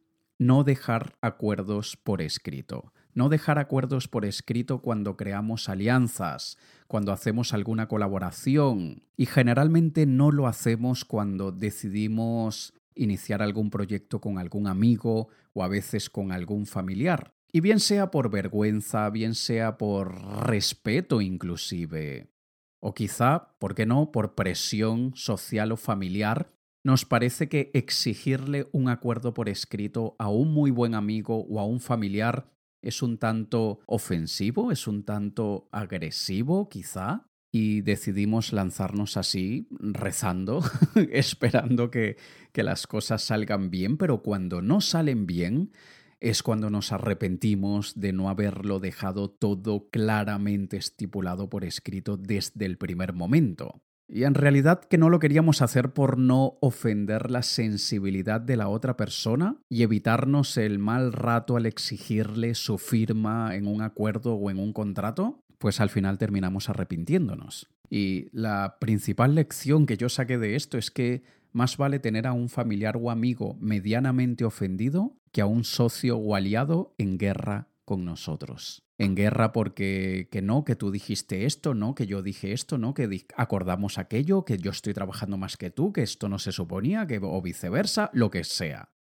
no 0.42 0.64
dejar 0.64 1.14
acuerdos 1.22 1.98
por 1.98 2.20
escrito. 2.20 2.94
No 3.14 3.30
dejar 3.30 3.60
acuerdos 3.60 4.08
por 4.08 4.26
escrito 4.26 4.82
cuando 4.82 5.16
creamos 5.16 5.70
alianzas, 5.70 6.58
cuando 6.88 7.12
hacemos 7.12 7.54
alguna 7.54 7.88
colaboración 7.88 9.04
y 9.16 9.28
generalmente 9.28 10.08
no 10.08 10.32
lo 10.32 10.48
hacemos 10.48 11.06
cuando 11.06 11.52
decidimos 11.52 12.74
iniciar 12.96 13.44
algún 13.44 13.70
proyecto 13.70 14.20
con 14.20 14.40
algún 14.40 14.66
amigo 14.66 15.28
o 15.54 15.64
a 15.64 15.68
veces 15.68 16.10
con 16.10 16.32
algún 16.32 16.66
familiar. 16.66 17.36
Y 17.52 17.60
bien 17.60 17.80
sea 17.80 18.10
por 18.10 18.32
vergüenza, 18.32 19.12
bien 19.12 19.36
sea 19.36 19.78
por 19.78 20.48
respeto 20.48 21.22
inclusive. 21.22 22.32
O 22.80 22.96
quizá, 22.96 23.54
¿por 23.60 23.76
qué 23.76 23.86
no?, 23.86 24.12
por 24.12 24.34
presión 24.34 25.12
social 25.14 25.72
o 25.72 25.78
familiar 25.78 26.50
nos 26.84 27.06
parece 27.06 27.48
que 27.50 27.72
exigirle 27.74 28.68
un 28.72 28.90
acuerdo 28.90 29.34
por 29.34 29.50
escrito 29.50 30.16
a 30.20 30.30
un 30.30 30.54
muy 30.54 30.72
buen 30.72 30.96
amigo 30.96 31.46
o 31.50 31.60
a 31.60 31.66
un 31.66 31.80
familiar 31.80 32.52
es 32.82 33.04
un 33.04 33.18
tanto 33.18 33.80
ofensivo, 33.86 34.72
es 34.72 34.88
un 34.88 35.04
tanto 35.04 35.70
agresivo 35.72 36.68
quizá, 36.70 37.28
y 37.52 37.82
decidimos 37.82 38.54
lanzarnos 38.54 39.18
así, 39.18 39.68
rezando, 39.80 40.64
esperando 41.12 41.92
que, 41.92 42.16
que 42.54 42.64
las 42.64 42.88
cosas 42.88 43.22
salgan 43.24 43.70
bien, 43.70 43.98
pero 43.98 44.24
cuando 44.24 44.62
no 44.62 44.80
salen 44.80 45.28
bien, 45.28 45.72
es 46.22 46.44
cuando 46.44 46.70
nos 46.70 46.92
arrepentimos 46.92 48.00
de 48.00 48.14
no 48.14 48.30
haberlo 48.30 48.80
dejado 48.80 49.30
todo 49.30 49.90
claramente 49.90 50.78
estipulado 50.78 51.50
por 51.50 51.66
escrito 51.66 52.16
desde 52.16 52.66
el 52.66 52.78
primer 52.78 53.12
momento. 53.12 53.82
Y 54.14 54.26
en 54.26 54.34
realidad 54.34 54.82
que 54.84 54.98
no 54.98 55.10
lo 55.10 55.20
queríamos 55.20 55.62
hacer 55.62 55.94
por 55.94 56.18
no 56.18 56.58
ofender 56.60 57.32
la 57.32 57.44
sensibilidad 57.44 58.42
de 58.42 58.58
la 58.58 58.68
otra 58.68 58.98
persona 58.98 59.56
y 59.70 59.84
evitarnos 59.84 60.58
el 60.58 60.80
mal 60.80 61.14
rato 61.14 61.56
al 61.56 61.66
exigirle 61.66 62.54
su 62.54 62.78
firma 62.78 63.56
en 63.56 63.68
un 63.68 63.82
acuerdo 63.82 64.34
o 64.34 64.52
en 64.52 64.60
un 64.60 64.74
contrato, 64.74 65.46
pues 65.60 65.80
al 65.80 65.90
final 65.90 66.18
terminamos 66.18 66.68
arrepintiéndonos. 66.68 67.70
Y 67.90 68.28
la 68.34 68.78
principal 68.82 69.34
lección 69.34 69.86
que 69.86 69.96
yo 69.96 70.10
saqué 70.10 70.38
de 70.38 70.58
esto 70.58 70.78
es 70.78 70.92
que 70.92 71.24
más 71.54 71.78
vale 71.78 72.00
tener 72.00 72.28
a 72.28 72.34
un 72.34 72.50
familiar 72.50 72.98
o 72.98 73.12
amigo 73.12 73.56
medianamente 73.62 74.44
ofendido 74.44 75.16
que 75.32 75.40
a 75.40 75.46
un 75.46 75.64
socio 75.64 76.18
o 76.18 76.36
aliado 76.36 76.94
en 76.98 77.18
guerra 77.18 77.71
con 77.92 78.06
nosotros 78.06 78.86
en 78.98 79.16
guerra 79.16 79.52
porque 79.52 80.30
que 80.32 80.42
no, 80.42 80.64
que 80.64 80.78
tú 80.78 80.92
dijiste 80.92 81.46
esto, 81.46 81.74
no, 81.74 81.94
que 81.94 82.08
yo 82.08 82.22
dije 82.22 82.54
esto, 82.54 82.78
no, 82.78 82.94
que 82.94 83.26
acordamos 83.36 83.98
aquello, 83.98 84.46
que 84.46 84.58
yo 84.58 84.72
estoy 84.72 84.94
trabajando 84.94 85.36
más 85.36 85.58
que 85.58 85.72
tú, 85.72 85.92
que 85.92 86.04
esto 86.04 86.30
no 86.30 86.40
se 86.40 86.54
suponía, 86.54 87.06
que 87.06 87.20
o 87.22 87.42
viceversa, 87.42 88.10
lo 88.14 88.32
que 88.32 88.46
sea. 88.46 88.94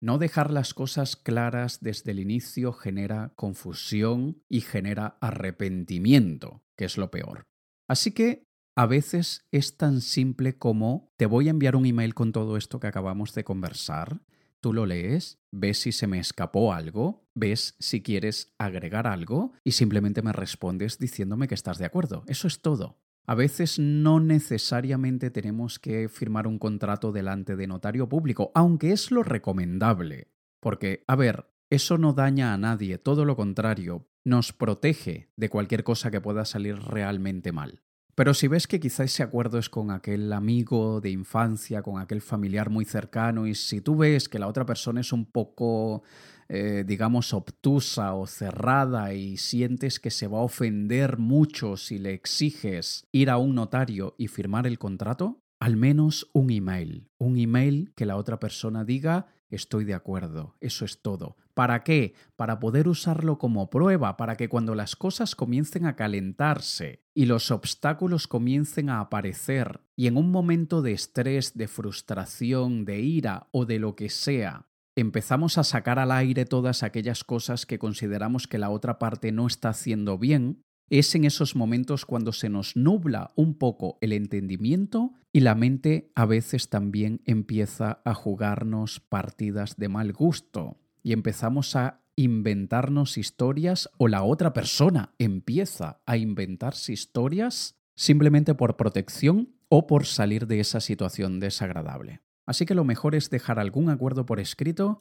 No 0.00 0.16
dejar 0.16 0.50
las 0.50 0.72
cosas 0.72 1.14
claras 1.14 1.80
desde 1.82 2.12
el 2.12 2.20
inicio 2.20 2.72
genera 2.72 3.34
confusión 3.36 4.42
y 4.48 4.62
genera 4.62 5.18
arrepentimiento, 5.20 6.62
que 6.74 6.86
es 6.86 6.96
lo 6.96 7.10
peor. 7.10 7.48
Así 7.86 8.12
que 8.12 8.44
a 8.78 8.86
veces 8.86 9.46
es 9.52 9.76
tan 9.76 10.00
simple 10.00 10.56
como 10.56 11.12
te 11.18 11.26
voy 11.26 11.48
a 11.48 11.50
enviar 11.50 11.76
un 11.76 11.84
email 11.84 12.14
con 12.14 12.32
todo 12.32 12.56
esto 12.56 12.80
que 12.80 12.86
acabamos 12.86 13.34
de 13.34 13.44
conversar 13.44 14.22
Tú 14.60 14.72
lo 14.72 14.86
lees, 14.86 15.38
ves 15.52 15.80
si 15.80 15.92
se 15.92 16.06
me 16.06 16.18
escapó 16.18 16.72
algo, 16.72 17.28
ves 17.34 17.76
si 17.78 18.02
quieres 18.02 18.54
agregar 18.58 19.06
algo 19.06 19.52
y 19.62 19.72
simplemente 19.72 20.22
me 20.22 20.32
respondes 20.32 20.98
diciéndome 20.98 21.46
que 21.46 21.54
estás 21.54 21.78
de 21.78 21.84
acuerdo. 21.84 22.24
Eso 22.26 22.48
es 22.48 22.60
todo. 22.60 22.98
A 23.26 23.34
veces 23.34 23.78
no 23.78 24.20
necesariamente 24.20 25.30
tenemos 25.30 25.78
que 25.78 26.08
firmar 26.08 26.46
un 26.46 26.58
contrato 26.58 27.12
delante 27.12 27.56
de 27.56 27.66
notario 27.66 28.08
público, 28.08 28.50
aunque 28.54 28.92
es 28.92 29.10
lo 29.10 29.22
recomendable. 29.22 30.32
Porque, 30.60 31.04
a 31.06 31.14
ver, 31.14 31.46
eso 31.70 31.98
no 31.98 32.14
daña 32.14 32.54
a 32.54 32.58
nadie, 32.58 32.96
todo 32.96 33.26
lo 33.26 33.36
contrario, 33.36 34.08
nos 34.24 34.52
protege 34.52 35.30
de 35.36 35.50
cualquier 35.50 35.84
cosa 35.84 36.10
que 36.10 36.22
pueda 36.22 36.46
salir 36.46 36.76
realmente 36.78 37.52
mal. 37.52 37.82
Pero 38.18 38.34
si 38.34 38.48
ves 38.48 38.66
que 38.66 38.80
quizá 38.80 39.04
ese 39.04 39.22
acuerdo 39.22 39.60
es 39.60 39.68
con 39.68 39.92
aquel 39.92 40.32
amigo 40.32 41.00
de 41.00 41.08
infancia, 41.08 41.82
con 41.82 42.00
aquel 42.00 42.20
familiar 42.20 42.68
muy 42.68 42.84
cercano, 42.84 43.46
y 43.46 43.54
si 43.54 43.80
tú 43.80 43.96
ves 43.96 44.28
que 44.28 44.40
la 44.40 44.48
otra 44.48 44.66
persona 44.66 45.02
es 45.02 45.12
un 45.12 45.24
poco, 45.24 46.02
eh, 46.48 46.82
digamos, 46.84 47.32
obtusa 47.32 48.14
o 48.14 48.26
cerrada 48.26 49.14
y 49.14 49.36
sientes 49.36 50.00
que 50.00 50.10
se 50.10 50.26
va 50.26 50.38
a 50.38 50.42
ofender 50.42 51.18
mucho 51.18 51.76
si 51.76 52.00
le 52.00 52.12
exiges 52.12 53.06
ir 53.12 53.30
a 53.30 53.38
un 53.38 53.54
notario 53.54 54.16
y 54.18 54.26
firmar 54.26 54.66
el 54.66 54.80
contrato, 54.80 55.44
al 55.60 55.76
menos 55.76 56.28
un 56.32 56.50
email, 56.50 57.12
un 57.18 57.38
email 57.38 57.92
que 57.94 58.04
la 58.04 58.16
otra 58.16 58.40
persona 58.40 58.82
diga 58.82 59.28
Estoy 59.50 59.86
de 59.86 59.94
acuerdo, 59.94 60.56
eso 60.60 60.84
es 60.84 61.00
todo. 61.00 61.36
¿Para 61.58 61.82
qué? 61.82 62.14
Para 62.36 62.60
poder 62.60 62.86
usarlo 62.86 63.36
como 63.36 63.68
prueba, 63.68 64.16
para 64.16 64.36
que 64.36 64.48
cuando 64.48 64.76
las 64.76 64.94
cosas 64.94 65.34
comiencen 65.34 65.86
a 65.86 65.96
calentarse 65.96 67.02
y 67.14 67.26
los 67.26 67.50
obstáculos 67.50 68.28
comiencen 68.28 68.90
a 68.90 69.00
aparecer 69.00 69.80
y 69.96 70.06
en 70.06 70.18
un 70.18 70.30
momento 70.30 70.82
de 70.82 70.92
estrés, 70.92 71.58
de 71.58 71.66
frustración, 71.66 72.84
de 72.84 73.00
ira 73.00 73.48
o 73.50 73.66
de 73.66 73.80
lo 73.80 73.96
que 73.96 74.08
sea, 74.08 74.68
empezamos 74.94 75.58
a 75.58 75.64
sacar 75.64 75.98
al 75.98 76.12
aire 76.12 76.44
todas 76.44 76.84
aquellas 76.84 77.24
cosas 77.24 77.66
que 77.66 77.80
consideramos 77.80 78.46
que 78.46 78.58
la 78.58 78.70
otra 78.70 79.00
parte 79.00 79.32
no 79.32 79.48
está 79.48 79.70
haciendo 79.70 80.16
bien, 80.16 80.62
es 80.90 81.12
en 81.16 81.24
esos 81.24 81.56
momentos 81.56 82.06
cuando 82.06 82.32
se 82.32 82.48
nos 82.48 82.76
nubla 82.76 83.32
un 83.34 83.58
poco 83.58 83.98
el 84.00 84.12
entendimiento 84.12 85.14
y 85.32 85.40
la 85.40 85.56
mente 85.56 86.12
a 86.14 86.24
veces 86.24 86.68
también 86.68 87.20
empieza 87.24 88.00
a 88.04 88.14
jugarnos 88.14 89.00
partidas 89.00 89.76
de 89.76 89.88
mal 89.88 90.12
gusto 90.12 90.76
y 91.08 91.12
empezamos 91.14 91.74
a 91.74 92.02
inventarnos 92.16 93.16
historias 93.16 93.88
o 93.96 94.08
la 94.08 94.24
otra 94.24 94.52
persona 94.52 95.14
empieza 95.16 96.02
a 96.04 96.18
inventarse 96.18 96.92
historias 96.92 97.78
simplemente 97.96 98.54
por 98.54 98.76
protección 98.76 99.54
o 99.70 99.86
por 99.86 100.04
salir 100.04 100.46
de 100.46 100.60
esa 100.60 100.80
situación 100.80 101.40
desagradable. 101.40 102.20
Así 102.44 102.66
que 102.66 102.74
lo 102.74 102.84
mejor 102.84 103.14
es 103.14 103.30
dejar 103.30 103.58
algún 103.58 103.88
acuerdo 103.88 104.26
por 104.26 104.38
escrito, 104.38 105.00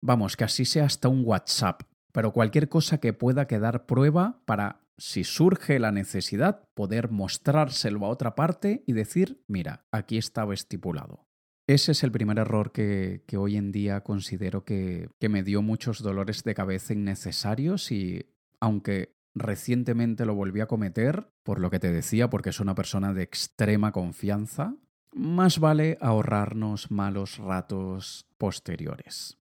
vamos, 0.00 0.36
que 0.36 0.42
así 0.42 0.64
sea 0.64 0.86
hasta 0.86 1.06
un 1.06 1.22
WhatsApp, 1.24 1.82
pero 2.10 2.32
cualquier 2.32 2.68
cosa 2.68 2.98
que 2.98 3.12
pueda 3.12 3.46
quedar 3.46 3.86
prueba 3.86 4.40
para 4.46 4.80
si 4.98 5.22
surge 5.22 5.78
la 5.78 5.92
necesidad, 5.92 6.64
poder 6.74 7.12
mostrárselo 7.12 8.04
a 8.04 8.08
otra 8.08 8.34
parte 8.34 8.82
y 8.84 8.94
decir, 8.94 9.44
mira, 9.46 9.84
aquí 9.92 10.18
estaba 10.18 10.54
estipulado. 10.54 11.25
Ese 11.66 11.92
es 11.92 12.04
el 12.04 12.12
primer 12.12 12.38
error 12.38 12.70
que, 12.70 13.22
hoy 13.36 13.56
en 13.56 13.72
día 13.72 14.02
considero 14.02 14.64
que, 14.64 15.08
que 15.18 15.28
me 15.28 15.42
dio 15.42 15.62
muchos 15.62 16.00
dolores 16.00 16.44
de 16.44 16.54
cabeza 16.54 16.92
innecesarios 16.92 17.90
y 17.90 18.26
aunque 18.60 19.16
recientemente 19.34 20.24
lo 20.24 20.34
volví 20.34 20.60
a 20.60 20.66
cometer, 20.66 21.28
por 21.42 21.60
lo 21.60 21.70
que 21.70 21.80
te 21.80 21.92
decía, 21.92 22.30
porque 22.30 22.50
es 22.50 22.60
una 22.60 22.74
persona 22.74 23.12
de 23.12 23.22
extrema 23.22 23.92
confianza, 23.92 24.76
más 25.12 25.58
vale 25.58 25.98
ahorrarnos 26.00 26.90
malos 26.90 27.38
ratos 27.38 28.26
posteriores. 28.38 29.38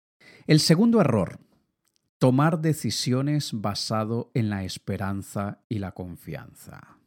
El 0.47 0.59
segundo 0.59 1.01
error 1.01 1.39
tomar 2.19 2.61
decisiones 2.61 3.51
basado 3.53 4.31
en 4.33 4.49
la 4.49 4.63
esperanza 4.63 5.59
y 5.67 5.79
la 5.79 5.91
confianza. 5.91 6.97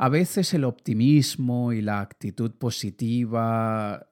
A 0.00 0.08
veces 0.08 0.54
el 0.54 0.62
optimismo 0.62 1.72
y 1.72 1.82
la 1.82 2.00
actitud 2.00 2.52
positiva 2.52 4.08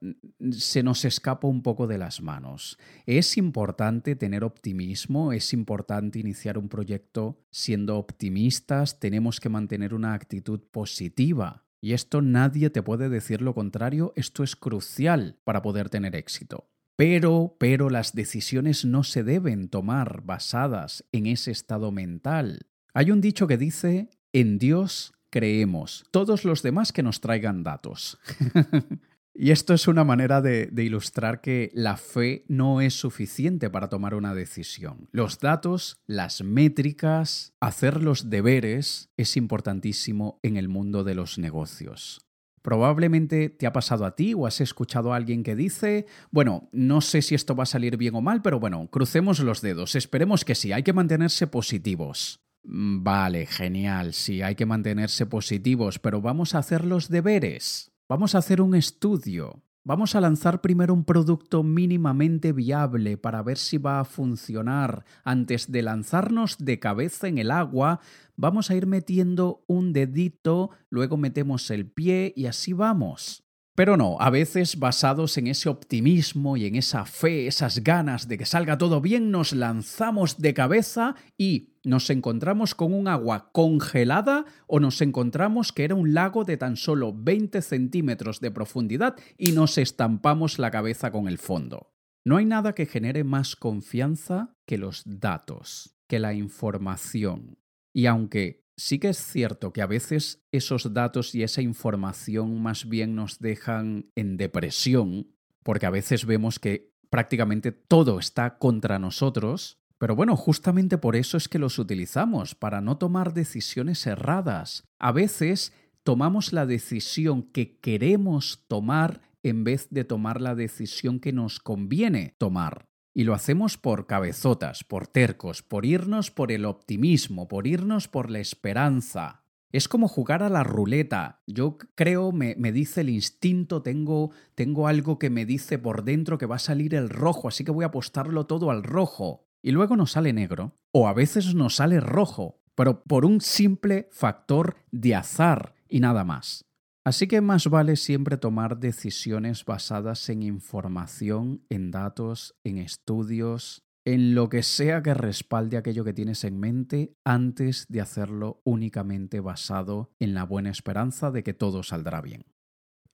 se 0.51 0.83
nos 0.83 1.05
escapa 1.05 1.47
un 1.47 1.63
poco 1.63 1.87
de 1.87 1.97
las 1.97 2.21
manos. 2.21 2.77
Es 3.07 3.37
importante 3.37 4.17
tener 4.17 4.43
optimismo, 4.43 5.33
es 5.33 5.53
importante 5.53 6.19
iniciar 6.19 6.59
un 6.59 6.69
proyecto 6.69 7.39
siendo 7.53 7.99
optimistas, 7.99 8.99
tenemos 8.99 9.39
que 9.39 9.49
mantener 9.49 9.95
una 9.95 10.15
actitud 10.15 10.61
positiva 10.73 11.63
Y 11.81 11.93
esto 11.93 12.21
nadie 12.21 12.71
te 12.71 12.83
puede 12.83 13.09
decir 13.09 13.41
lo 13.41 13.55
contrario, 13.55 14.13
esto 14.17 14.43
es 14.43 14.57
crucial 14.57 15.39
para 15.45 15.63
poder 15.63 15.89
tener 15.89 16.17
éxito. 16.17 16.69
Pero, 16.97 17.57
pero 17.61 17.91
las 17.91 18.13
decisiones 18.13 18.85
no 18.85 19.05
se 19.05 19.23
deben 19.23 19.69
tomar 19.69 20.23
basadas 20.23 21.05
en 21.13 21.27
ese 21.27 21.53
estado 21.53 21.93
mental. 21.93 22.67
Hay 22.93 23.13
un 23.13 23.21
dicho 23.21 23.47
que 23.47 23.59
dice, 23.59 24.11
en 24.33 24.59
Dios 24.59 25.13
creemos, 25.37 26.07
todos 26.13 26.47
los 26.47 26.63
demás 26.63 26.93
que 26.95 27.03
nos 27.03 27.21
traigan 27.21 27.63
datos. 27.63 28.19
Y 29.39 29.51
esto 29.51 29.75
es 29.75 29.87
una 29.87 30.03
manera 30.03 30.41
de, 30.41 30.73
ilustrar 30.79 31.43
que 31.43 31.71
la 31.75 31.99
fe 31.99 32.47
no 32.49 32.81
es 32.81 32.95
suficiente 32.95 33.69
para 33.69 33.91
tomar 33.91 34.15
una 34.15 34.35
decisión. 34.35 35.11
Los 35.13 35.41
datos, 35.41 36.01
las 36.07 36.43
métricas, 36.43 37.53
hacer 37.61 38.03
los 38.03 38.31
deberes 38.31 39.11
es 39.19 39.37
importantísimo 39.37 40.41
en 40.43 40.57
el 40.57 40.71
mundo 40.71 41.05
de 41.05 41.15
los 41.15 41.37
negocios. 41.37 42.23
Probablemente 42.63 43.51
te 43.51 43.67
ha 43.67 43.75
pasado 43.75 44.07
a 44.07 44.17
ti 44.17 44.33
o 44.33 44.47
has 44.47 44.63
escuchado 44.63 45.13
a 45.13 45.17
alguien 45.17 45.43
que 45.43 45.55
dice, 45.55 46.07
bueno, 46.31 46.71
no 46.73 47.03
sé 47.03 47.21
si 47.21 47.35
esto 47.35 47.55
va 47.55 47.65
a 47.65 47.67
salir 47.67 47.99
bien 47.99 48.15
o 48.15 48.23
mal, 48.23 48.41
pero 48.41 48.59
bueno, 48.59 48.89
crucemos 48.91 49.41
los 49.41 49.61
dedos, 49.61 49.97
esperemos 49.97 50.47
que 50.47 50.55
sí, 50.55 50.73
hay 50.73 50.83
que 50.83 50.95
mantenerse 50.95 51.47
positivos. 51.47 52.41
Mm, 52.67 53.05
vale, 53.05 53.47
genial, 53.47 54.13
sí, 54.13 54.43
hay 54.43 54.57
que 54.57 54.67
mantenerse 54.67 55.25
positivos, 55.27 55.99
pero 55.99 56.21
vamos 56.21 56.55
a 56.55 56.59
hacer 56.59 56.85
los 56.85 57.09
deberes. 57.09 57.93
Vamos 58.09 58.35
a 58.35 58.39
hacer 58.39 58.61
un 58.61 58.75
estudio. 58.75 59.63
Vamos 59.85 60.17
a 60.17 60.21
lanzar 60.21 60.61
primero 60.61 60.93
un 60.93 61.05
producto 61.05 61.63
mínimamente 61.63 62.53
viable 62.53 63.17
para 63.17 63.41
ver 63.45 63.57
si 63.57 63.79
va 63.79 64.01
a 64.01 64.05
funcionar. 64.05 65.05
Antes 65.23 65.71
de 65.71 65.83
lanzarnos 65.83 66.59
de 66.59 66.81
cabeza 66.81 67.29
en 67.29 67.39
el 67.39 67.53
agua, 67.53 68.01
vamos 68.35 68.69
a 68.69 68.75
ir 68.75 68.87
metiendo 68.87 69.63
un 69.69 69.93
dedito, 69.93 70.71
luego 70.91 71.17
metemos 71.17 71.71
el 71.71 71.87
pie 71.87 72.33
y 72.35 72.47
así 72.47 72.73
vamos. 72.73 73.45
Pero 73.77 73.99
no, 73.99 74.17
a 74.19 74.31
veces 74.31 74.79
basados 74.79 75.37
en 75.37 75.49
ese 75.49 75.69
optimismo 75.69 76.57
y 76.57 76.65
en 76.65 76.77
esa 76.77 77.05
fe, 77.05 77.47
esas 77.47 77.85
ganas 77.85 78.27
de 78.27 78.39
que 78.39 78.47
salga 78.47 78.79
todo 78.79 79.03
bien, 79.03 79.31
nos 79.31 79.53
lanzamos 79.53 80.39
de 80.39 80.55
cabeza 80.55 81.15
y 81.37 81.76
nos 81.87 82.11
encontramos 82.11 82.75
con 82.75 82.93
un 82.93 83.07
agua 83.07 83.51
congelada 83.53 84.45
o 84.67 84.81
nos 84.81 85.01
encontramos 85.01 85.73
que 85.73 85.85
era 85.85 85.95
un 85.95 86.15
lago 86.15 86.45
de 86.45 86.57
tan 86.57 86.77
solo 86.77 87.15
20 87.17 87.63
centímetros 87.63 88.41
de 88.41 88.51
profundidad 88.51 89.15
y 89.39 89.53
nos 89.53 89.79
estampamos 89.79 90.59
la 90.59 90.73
cabeza 90.73 91.13
con 91.13 91.29
el 91.29 91.39
fondo. 91.39 91.95
No 92.25 92.39
hay 92.39 92.45
nada 92.45 92.75
que 92.75 92.87
genere 92.87 93.23
más 93.23 93.55
confianza 93.55 94.57
que 94.67 94.79
los 94.79 95.05
datos, 95.07 95.97
que 96.09 96.19
la 96.19 96.35
información. 96.35 97.59
Y 97.95 98.07
aunque 98.07 98.67
sí 98.77 98.99
que 98.99 99.11
es 99.11 99.19
cierto 99.19 99.73
que 99.73 99.81
a 99.81 99.87
veces 99.87 100.45
esos 100.51 100.93
datos 100.93 101.37
y 101.37 101.45
esa 101.45 101.63
información 101.63 102.61
más 102.61 102.89
bien 102.89 103.15
nos 103.15 103.39
dejan 103.39 104.11
en 104.17 104.37
depresión, 104.37 105.37
porque 105.63 105.87
a 105.87 105.91
veces 105.91 106.27
vemos 106.27 106.59
que 106.59 106.93
prácticamente 107.11 107.71
todo 107.71 108.19
está 108.19 108.59
contra 108.59 108.99
nosotros, 108.99 109.79
pero 109.99 110.15
bueno, 110.15 110.37
justamente 110.37 110.99
por 110.99 111.17
eso 111.17 111.37
es 111.37 111.49
que 111.49 111.59
los 111.59 111.79
utilizamos, 111.79 112.55
para 112.55 112.81
no 112.81 112.99
tomar 112.99 113.33
decisiones 113.33 114.07
erradas. 114.07 114.89
A 114.99 115.13
veces 115.13 115.73
tomamos 116.03 116.53
la 116.53 116.67
decisión 116.67 117.43
que 117.43 117.79
queremos 117.79 118.65
tomar 118.69 119.23
en 119.43 119.65
vez 119.65 119.89
de 119.91 120.05
tomar 120.05 120.41
la 120.41 120.55
decisión 120.55 121.21
que 121.21 121.33
nos 121.33 121.61
conviene 121.61 122.35
tomar. 122.39 122.89
Y 123.15 123.25
lo 123.25 123.33
hacemos 123.33 123.79
por 123.79 124.07
cabezotas, 124.07 124.85
por 124.85 125.07
tercos, 125.07 125.63
por 125.63 125.87
irnos 125.87 126.31
por 126.31 126.53
el 126.53 126.67
optimismo, 126.67 127.49
por 127.49 127.67
irnos 127.67 128.09
por 128.09 128.31
la 128.31 128.41
esperanza. 128.41 129.45
Es 129.73 129.89
como 129.89 130.09
jugar 130.09 130.43
a 130.43 130.51
la 130.51 130.65
ruleta. 130.65 131.43
Yo 131.47 131.79
creo, 131.95 132.33
me, 132.33 132.55
me, 132.59 132.73
dice 132.73 133.01
el 133.01 133.09
instinto, 133.09 133.83
tengo, 133.83 134.33
tengo 134.55 134.87
algo 134.89 135.19
que 135.19 135.31
me 135.31 135.47
dice 135.47 135.79
por 135.79 136.05
dentro 136.05 136.39
que 136.39 136.47
va 136.47 136.57
a 136.57 136.61
salir 136.61 136.95
el 136.95 137.09
rojo, 137.09 137.49
así 137.49 137.65
que 137.65 137.71
voy 137.71 137.85
a 137.85 137.89
apostarlo 137.89 138.47
todo 138.47 138.71
al 138.71 138.83
rojo. 138.83 139.46
Y 139.67 139.73
luego 139.73 139.97
nos 139.97 140.13
sale 140.13 140.33
negro, 140.33 140.79
o 140.93 141.09
a 141.09 141.13
veces 141.13 141.57
nos 141.57 141.75
sale 141.75 141.99
rojo, 141.99 142.63
pero 142.77 143.03
por 143.03 143.25
un 143.25 143.41
simple 143.41 144.09
factor 144.13 144.77
de 144.93 145.17
azar 145.17 145.75
y 145.89 145.99
nada 145.99 146.23
más. 146.23 146.67
Así 147.05 147.27
que 147.27 147.41
más 147.41 147.67
vale 147.67 147.97
siempre 147.97 148.37
tomar 148.37 148.79
decisiones 148.79 149.65
basadas 149.65 150.29
en 150.29 150.45
información, 150.45 151.65
en 151.69 151.91
datos, 151.91 152.55
en 152.63 152.79
estudios, 152.79 153.83
en 154.05 154.37
lo 154.37 154.49
que 154.49 154.63
sea 154.63 155.03
que 155.03 155.15
respalde 155.15 155.79
aquello 155.79 156.05
que 156.05 156.13
tienes 156.13 156.45
en 156.45 156.61
mente 156.61 157.17
antes 157.25 157.87
de 157.89 158.01
hacerlo 158.01 158.63
únicamente 158.65 159.41
basado 159.41 160.13
en 160.21 160.35
la 160.35 160.45
buena 160.45 160.71
esperanza 160.71 161.33
de 161.33 161.43
que 161.43 161.55
todo 161.55 161.83
saldrá 161.83 162.21
bien. 162.21 162.45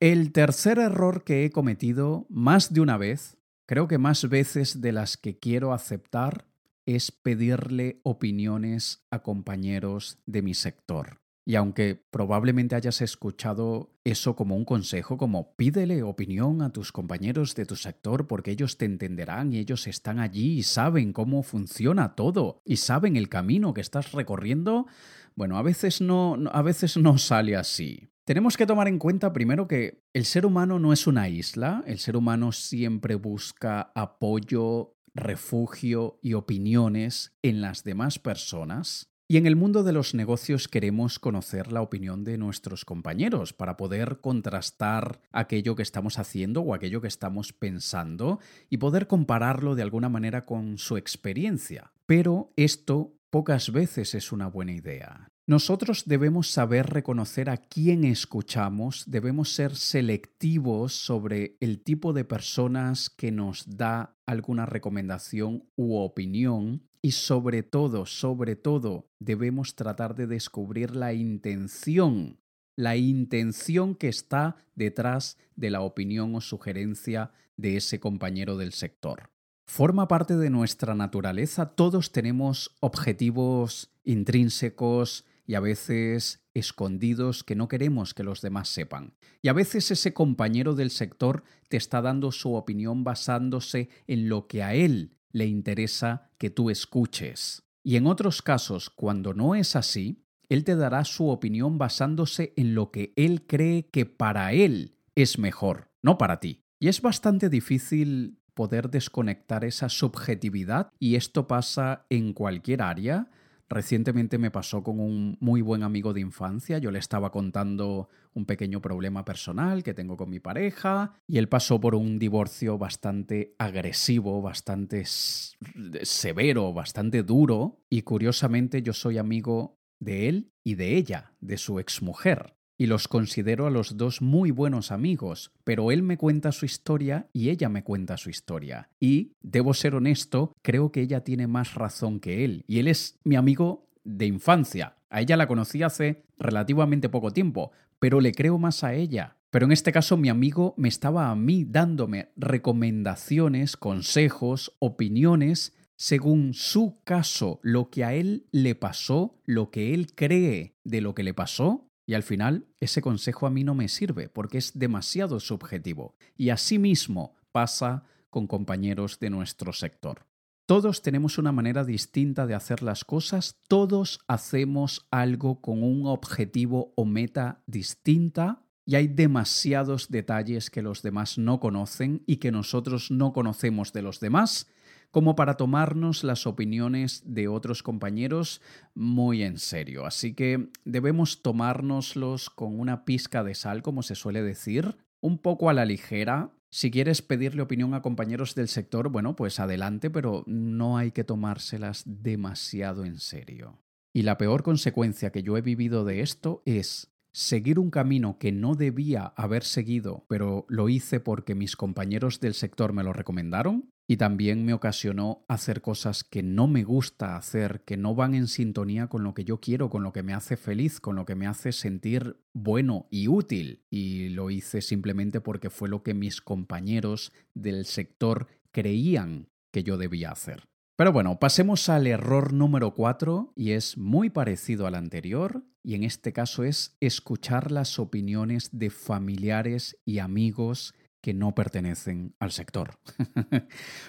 El 0.00 0.32
tercer 0.32 0.78
error 0.78 1.24
que 1.24 1.46
he 1.46 1.50
cometido 1.50 2.26
más 2.28 2.74
de 2.74 2.82
una 2.82 2.98
vez, 2.98 3.38
creo 3.66 3.88
que 3.88 3.98
más 3.98 4.28
veces 4.28 4.80
de 4.80 4.92
las 4.92 5.16
que 5.16 5.38
quiero 5.38 5.72
aceptar, 5.72 6.46
es 6.86 7.12
pedirle 7.12 8.00
opiniones 8.02 9.04
a 9.10 9.22
compañeros 9.22 10.18
de 10.26 10.42
mi 10.42 10.54
sector. 10.54 11.22
Y 11.44 11.56
aunque 11.56 12.00
probablemente 12.10 12.76
hayas 12.76 13.00
escuchado 13.00 13.90
eso 14.04 14.36
como 14.36 14.54
un 14.54 14.64
consejo, 14.64 15.16
como 15.16 15.56
pídele 15.56 16.02
opinión 16.04 16.62
a 16.62 16.70
tus 16.70 16.92
compañeros 16.92 17.56
de 17.56 17.66
tu 17.66 17.74
sector 17.74 18.28
porque 18.28 18.52
ellos 18.52 18.78
te 18.78 18.84
entenderán 18.84 19.52
y 19.52 19.58
ellos 19.58 19.88
están 19.88 20.20
allí 20.20 20.58
y 20.58 20.62
saben 20.62 21.12
cómo 21.12 21.42
funciona 21.42 22.14
todo 22.14 22.62
y 22.64 22.76
saben 22.76 23.16
el 23.16 23.28
camino 23.28 23.74
que 23.74 23.80
estás 23.80 24.12
recorriendo, 24.12 24.86
bueno, 25.34 25.58
a 25.58 25.62
veces 25.62 26.00
no, 26.00 26.38
a 26.52 26.62
veces 26.62 26.96
no 26.96 27.18
sale 27.18 27.56
así. 27.56 28.11
Tenemos 28.32 28.56
que 28.56 28.66
tomar 28.66 28.88
en 28.88 28.98
cuenta 28.98 29.34
primero 29.34 29.68
que 29.68 30.06
el 30.14 30.24
ser 30.24 30.46
humano 30.46 30.78
no 30.78 30.94
es 30.94 31.06
una 31.06 31.28
isla, 31.28 31.84
el 31.86 31.98
ser 31.98 32.16
humano 32.16 32.50
siempre 32.52 33.14
busca 33.14 33.92
apoyo, 33.94 34.96
refugio 35.12 36.18
y 36.22 36.32
opiniones 36.32 37.36
en 37.42 37.60
las 37.60 37.84
demás 37.84 38.18
personas. 38.18 39.10
Y 39.28 39.36
en 39.36 39.46
el 39.46 39.54
mundo 39.54 39.82
de 39.82 39.92
los 39.92 40.14
negocios 40.14 40.66
queremos 40.66 41.18
conocer 41.18 41.72
la 41.72 41.82
opinión 41.82 42.24
de 42.24 42.38
nuestros 42.38 42.86
compañeros 42.86 43.52
para 43.52 43.76
poder 43.76 44.22
contrastar 44.22 45.20
aquello 45.30 45.76
que 45.76 45.82
estamos 45.82 46.18
haciendo 46.18 46.62
o 46.62 46.72
aquello 46.72 47.02
que 47.02 47.08
estamos 47.08 47.52
pensando 47.52 48.40
y 48.70 48.78
poder 48.78 49.08
compararlo 49.08 49.74
de 49.74 49.82
alguna 49.82 50.08
manera 50.08 50.46
con 50.46 50.78
su 50.78 50.96
experiencia. 50.96 51.92
Pero 52.06 52.54
esto 52.56 53.12
pocas 53.28 53.72
veces 53.72 54.14
es 54.14 54.32
una 54.32 54.46
buena 54.46 54.72
idea. 54.72 55.28
Nosotros 55.44 56.04
debemos 56.06 56.48
saber 56.48 56.86
reconocer 56.86 57.50
a 57.50 57.56
quién 57.56 58.04
escuchamos, 58.04 59.04
debemos 59.08 59.52
ser 59.52 59.74
selectivos 59.74 60.92
sobre 60.92 61.56
el 61.58 61.82
tipo 61.82 62.12
de 62.12 62.24
personas 62.24 63.10
que 63.10 63.32
nos 63.32 63.76
da 63.76 64.16
alguna 64.24 64.66
recomendación 64.66 65.64
u 65.74 65.96
opinión 65.96 66.86
y 67.02 67.10
sobre 67.10 67.64
todo, 67.64 68.06
sobre 68.06 68.54
todo, 68.54 69.10
debemos 69.18 69.74
tratar 69.74 70.14
de 70.14 70.28
descubrir 70.28 70.94
la 70.94 71.12
intención, 71.12 72.38
la 72.76 72.94
intención 72.94 73.96
que 73.96 74.08
está 74.08 74.54
detrás 74.76 75.38
de 75.56 75.70
la 75.70 75.80
opinión 75.80 76.36
o 76.36 76.40
sugerencia 76.40 77.32
de 77.56 77.76
ese 77.78 77.98
compañero 77.98 78.56
del 78.56 78.72
sector. 78.72 79.30
Forma 79.66 80.06
parte 80.06 80.36
de 80.36 80.50
nuestra 80.50 80.94
naturaleza, 80.94 81.74
todos 81.74 82.12
tenemos 82.12 82.76
objetivos 82.78 83.92
intrínsecos 84.04 85.24
y 85.46 85.54
a 85.54 85.60
veces 85.60 86.44
escondidos 86.54 87.44
que 87.44 87.54
no 87.54 87.68
queremos 87.68 88.14
que 88.14 88.24
los 88.24 88.40
demás 88.40 88.68
sepan. 88.68 89.14
Y 89.40 89.48
a 89.48 89.52
veces 89.52 89.90
ese 89.90 90.12
compañero 90.12 90.74
del 90.74 90.90
sector 90.90 91.44
te 91.68 91.76
está 91.76 92.02
dando 92.02 92.32
su 92.32 92.54
opinión 92.54 93.04
basándose 93.04 93.88
en 94.06 94.28
lo 94.28 94.46
que 94.46 94.62
a 94.62 94.74
él 94.74 95.16
le 95.32 95.46
interesa 95.46 96.30
que 96.38 96.50
tú 96.50 96.70
escuches. 96.70 97.62
Y 97.82 97.96
en 97.96 98.06
otros 98.06 98.42
casos, 98.42 98.90
cuando 98.90 99.34
no 99.34 99.54
es 99.54 99.74
así, 99.74 100.24
él 100.48 100.64
te 100.64 100.76
dará 100.76 101.04
su 101.04 101.28
opinión 101.28 101.78
basándose 101.78 102.52
en 102.56 102.74
lo 102.74 102.90
que 102.90 103.12
él 103.16 103.46
cree 103.46 103.88
que 103.88 104.06
para 104.06 104.52
él 104.52 104.96
es 105.14 105.38
mejor, 105.38 105.90
no 106.02 106.18
para 106.18 106.40
ti. 106.40 106.62
Y 106.78 106.88
es 106.88 107.00
bastante 107.00 107.48
difícil 107.48 108.38
poder 108.54 108.90
desconectar 108.90 109.64
esa 109.64 109.88
subjetividad 109.88 110.90
y 110.98 111.16
esto 111.16 111.46
pasa 111.46 112.06
en 112.10 112.32
cualquier 112.32 112.82
área, 112.82 113.30
Recientemente 113.72 114.36
me 114.36 114.50
pasó 114.50 114.82
con 114.82 115.00
un 115.00 115.38
muy 115.40 115.62
buen 115.62 115.82
amigo 115.82 116.12
de 116.12 116.20
infancia. 116.20 116.76
Yo 116.76 116.90
le 116.90 116.98
estaba 116.98 117.32
contando 117.32 118.10
un 118.34 118.44
pequeño 118.44 118.82
problema 118.82 119.24
personal 119.24 119.82
que 119.82 119.94
tengo 119.94 120.18
con 120.18 120.28
mi 120.28 120.40
pareja 120.40 121.14
y 121.26 121.38
él 121.38 121.48
pasó 121.48 121.80
por 121.80 121.94
un 121.94 122.18
divorcio 122.18 122.76
bastante 122.76 123.54
agresivo, 123.58 124.42
bastante 124.42 125.04
severo, 125.06 126.74
bastante 126.74 127.22
duro 127.22 127.80
y 127.88 128.02
curiosamente 128.02 128.82
yo 128.82 128.92
soy 128.92 129.16
amigo 129.16 129.78
de 129.98 130.28
él 130.28 130.52
y 130.62 130.74
de 130.74 130.98
ella, 130.98 131.32
de 131.40 131.56
su 131.56 131.78
exmujer 131.78 132.54
y 132.82 132.86
los 132.86 133.06
considero 133.06 133.68
a 133.68 133.70
los 133.70 133.96
dos 133.96 134.22
muy 134.22 134.50
buenos 134.50 134.90
amigos, 134.90 135.52
pero 135.62 135.92
él 135.92 136.02
me 136.02 136.16
cuenta 136.16 136.50
su 136.50 136.66
historia 136.66 137.28
y 137.32 137.50
ella 137.50 137.68
me 137.68 137.84
cuenta 137.84 138.16
su 138.16 138.28
historia. 138.28 138.90
Y, 138.98 139.36
debo 139.40 139.72
ser 139.72 139.94
honesto, 139.94 140.52
creo 140.62 140.90
que 140.90 141.00
ella 141.00 141.22
tiene 141.22 141.46
más 141.46 141.74
razón 141.74 142.18
que 142.18 142.44
él, 142.44 142.64
y 142.66 142.80
él 142.80 142.88
es 142.88 143.20
mi 143.22 143.36
amigo 143.36 143.86
de 144.02 144.26
infancia. 144.26 144.96
A 145.10 145.20
ella 145.20 145.36
la 145.36 145.46
conocí 145.46 145.84
hace 145.84 146.24
relativamente 146.38 147.08
poco 147.08 147.30
tiempo, 147.30 147.70
pero 148.00 148.20
le 148.20 148.32
creo 148.32 148.58
más 148.58 148.82
a 148.82 148.94
ella. 148.94 149.36
Pero 149.50 149.66
en 149.66 149.70
este 149.70 149.92
caso 149.92 150.16
mi 150.16 150.28
amigo 150.28 150.74
me 150.76 150.88
estaba 150.88 151.30
a 151.30 151.36
mí 151.36 151.64
dándome 151.64 152.32
recomendaciones, 152.34 153.76
consejos, 153.76 154.74
opiniones 154.80 155.72
según 156.02 156.52
su 156.52 156.98
caso, 157.04 157.60
lo 157.62 157.88
que 157.88 158.02
a 158.02 158.12
él 158.12 158.48
le 158.50 158.74
pasó, 158.74 159.38
lo 159.46 159.70
que 159.70 159.94
él 159.94 160.16
cree 160.16 160.74
de 160.82 161.00
lo 161.00 161.14
que 161.14 161.22
le 161.22 161.32
pasó, 161.32 161.91
y 162.06 162.14
al 162.14 162.22
final 162.22 162.66
ese 162.80 163.00
consejo 163.00 163.46
a 163.46 163.50
mí 163.50 163.64
no 163.64 163.74
me 163.74 163.88
sirve 163.88 164.28
porque 164.28 164.58
es 164.58 164.78
demasiado 164.78 165.40
subjetivo. 165.40 166.16
Y 166.36 166.50
asimismo 166.50 167.34
pasa 167.52 168.04
con 168.30 168.46
compañeros 168.46 169.18
de 169.20 169.30
nuestro 169.30 169.72
sector. 169.72 170.26
Todos 170.66 171.02
tenemos 171.02 171.38
una 171.38 171.52
manera 171.52 171.84
distinta 171.84 172.46
de 172.46 172.54
hacer 172.54 172.82
las 172.82 173.04
cosas, 173.04 173.60
todos 173.68 174.20
hacemos 174.28 175.06
algo 175.10 175.60
con 175.60 175.82
un 175.82 176.06
objetivo 176.06 176.92
o 176.96 177.04
meta 177.04 177.62
distinta 177.66 178.62
y 178.86 178.94
hay 178.94 179.08
demasiados 179.08 180.08
detalles 180.08 180.70
que 180.70 180.82
los 180.82 181.02
demás 181.02 181.36
no 181.36 181.60
conocen 181.60 182.22
y 182.26 182.36
que 182.36 182.52
nosotros 182.52 183.10
no 183.10 183.32
conocemos 183.32 183.92
de 183.92 184.02
los 184.02 184.20
demás 184.20 184.66
como 185.12 185.36
para 185.36 185.56
tomarnos 185.56 186.24
las 186.24 186.46
opiniones 186.46 187.22
de 187.26 187.46
otros 187.46 187.82
compañeros 187.82 188.62
muy 188.94 189.42
en 189.42 189.58
serio. 189.58 190.06
Así 190.06 190.34
que 190.34 190.70
debemos 190.84 191.42
tomárnoslos 191.42 192.48
con 192.48 192.80
una 192.80 193.04
pizca 193.04 193.44
de 193.44 193.54
sal, 193.54 193.82
como 193.82 194.02
se 194.02 194.14
suele 194.14 194.42
decir, 194.42 194.96
un 195.20 195.38
poco 195.38 195.68
a 195.68 195.74
la 195.74 195.84
ligera. 195.84 196.50
Si 196.70 196.90
quieres 196.90 197.20
pedirle 197.20 197.60
opinión 197.60 197.92
a 197.92 198.00
compañeros 198.00 198.54
del 198.54 198.68
sector, 198.68 199.10
bueno, 199.10 199.36
pues 199.36 199.60
adelante, 199.60 200.08
pero 200.08 200.44
no 200.46 200.96
hay 200.96 201.12
que 201.12 201.24
tomárselas 201.24 202.04
demasiado 202.06 203.04
en 203.04 203.20
serio. 203.20 203.78
Y 204.14 204.22
la 204.22 204.38
peor 204.38 204.62
consecuencia 204.62 205.30
que 205.30 205.42
yo 205.42 205.58
he 205.58 205.62
vivido 205.62 206.06
de 206.06 206.22
esto 206.22 206.62
es 206.64 207.12
seguir 207.34 207.78
un 207.78 207.90
camino 207.90 208.38
que 208.38 208.52
no 208.52 208.74
debía 208.74 209.24
haber 209.36 209.64
seguido, 209.64 210.24
pero 210.28 210.64
lo 210.68 210.88
hice 210.88 211.20
porque 211.20 211.54
mis 211.54 211.76
compañeros 211.76 212.40
del 212.40 212.54
sector 212.54 212.92
me 212.92 213.04
lo 213.04 213.12
recomendaron, 213.12 213.91
y 214.06 214.16
también 214.16 214.64
me 214.64 214.72
ocasionó 214.72 215.44
hacer 215.48 215.80
cosas 215.80 216.24
que 216.24 216.42
no 216.42 216.66
me 216.66 216.84
gusta 216.84 217.36
hacer, 217.36 217.82
que 217.84 217.96
no 217.96 218.14
van 218.14 218.34
en 218.34 218.48
sintonía 218.48 219.06
con 219.06 219.24
lo 219.24 219.34
que 219.34 219.44
yo 219.44 219.60
quiero, 219.60 219.90
con 219.90 220.02
lo 220.02 220.12
que 220.12 220.22
me 220.22 220.34
hace 220.34 220.56
feliz, 220.56 221.00
con 221.00 221.16
lo 221.16 221.24
que 221.24 221.34
me 221.34 221.46
hace 221.46 221.72
sentir 221.72 222.36
bueno 222.52 223.06
y 223.10 223.28
útil. 223.28 223.84
Y 223.90 224.30
lo 224.30 224.50
hice 224.50 224.82
simplemente 224.82 225.40
porque 225.40 225.70
fue 225.70 225.88
lo 225.88 226.02
que 226.02 226.14
mis 226.14 226.40
compañeros 226.40 227.32
del 227.54 227.86
sector 227.86 228.48
creían 228.70 229.48
que 229.70 229.84
yo 229.84 229.96
debía 229.96 230.30
hacer. 230.30 230.68
Pero 230.96 231.12
bueno, 231.12 231.38
pasemos 231.38 231.88
al 231.88 232.06
error 232.06 232.52
número 232.52 232.94
4 232.94 233.54
y 233.56 233.72
es 233.72 233.96
muy 233.96 234.30
parecido 234.30 234.86
al 234.86 234.94
anterior 234.94 235.64
y 235.82 235.94
en 235.94 236.04
este 236.04 236.32
caso 236.32 236.64
es 236.64 236.96
escuchar 237.00 237.72
las 237.72 237.98
opiniones 237.98 238.68
de 238.72 238.90
familiares 238.90 239.98
y 240.04 240.18
amigos 240.18 240.94
que 241.22 241.32
no 241.32 241.54
pertenecen 241.54 242.34
al 242.38 242.52
sector. 242.52 242.98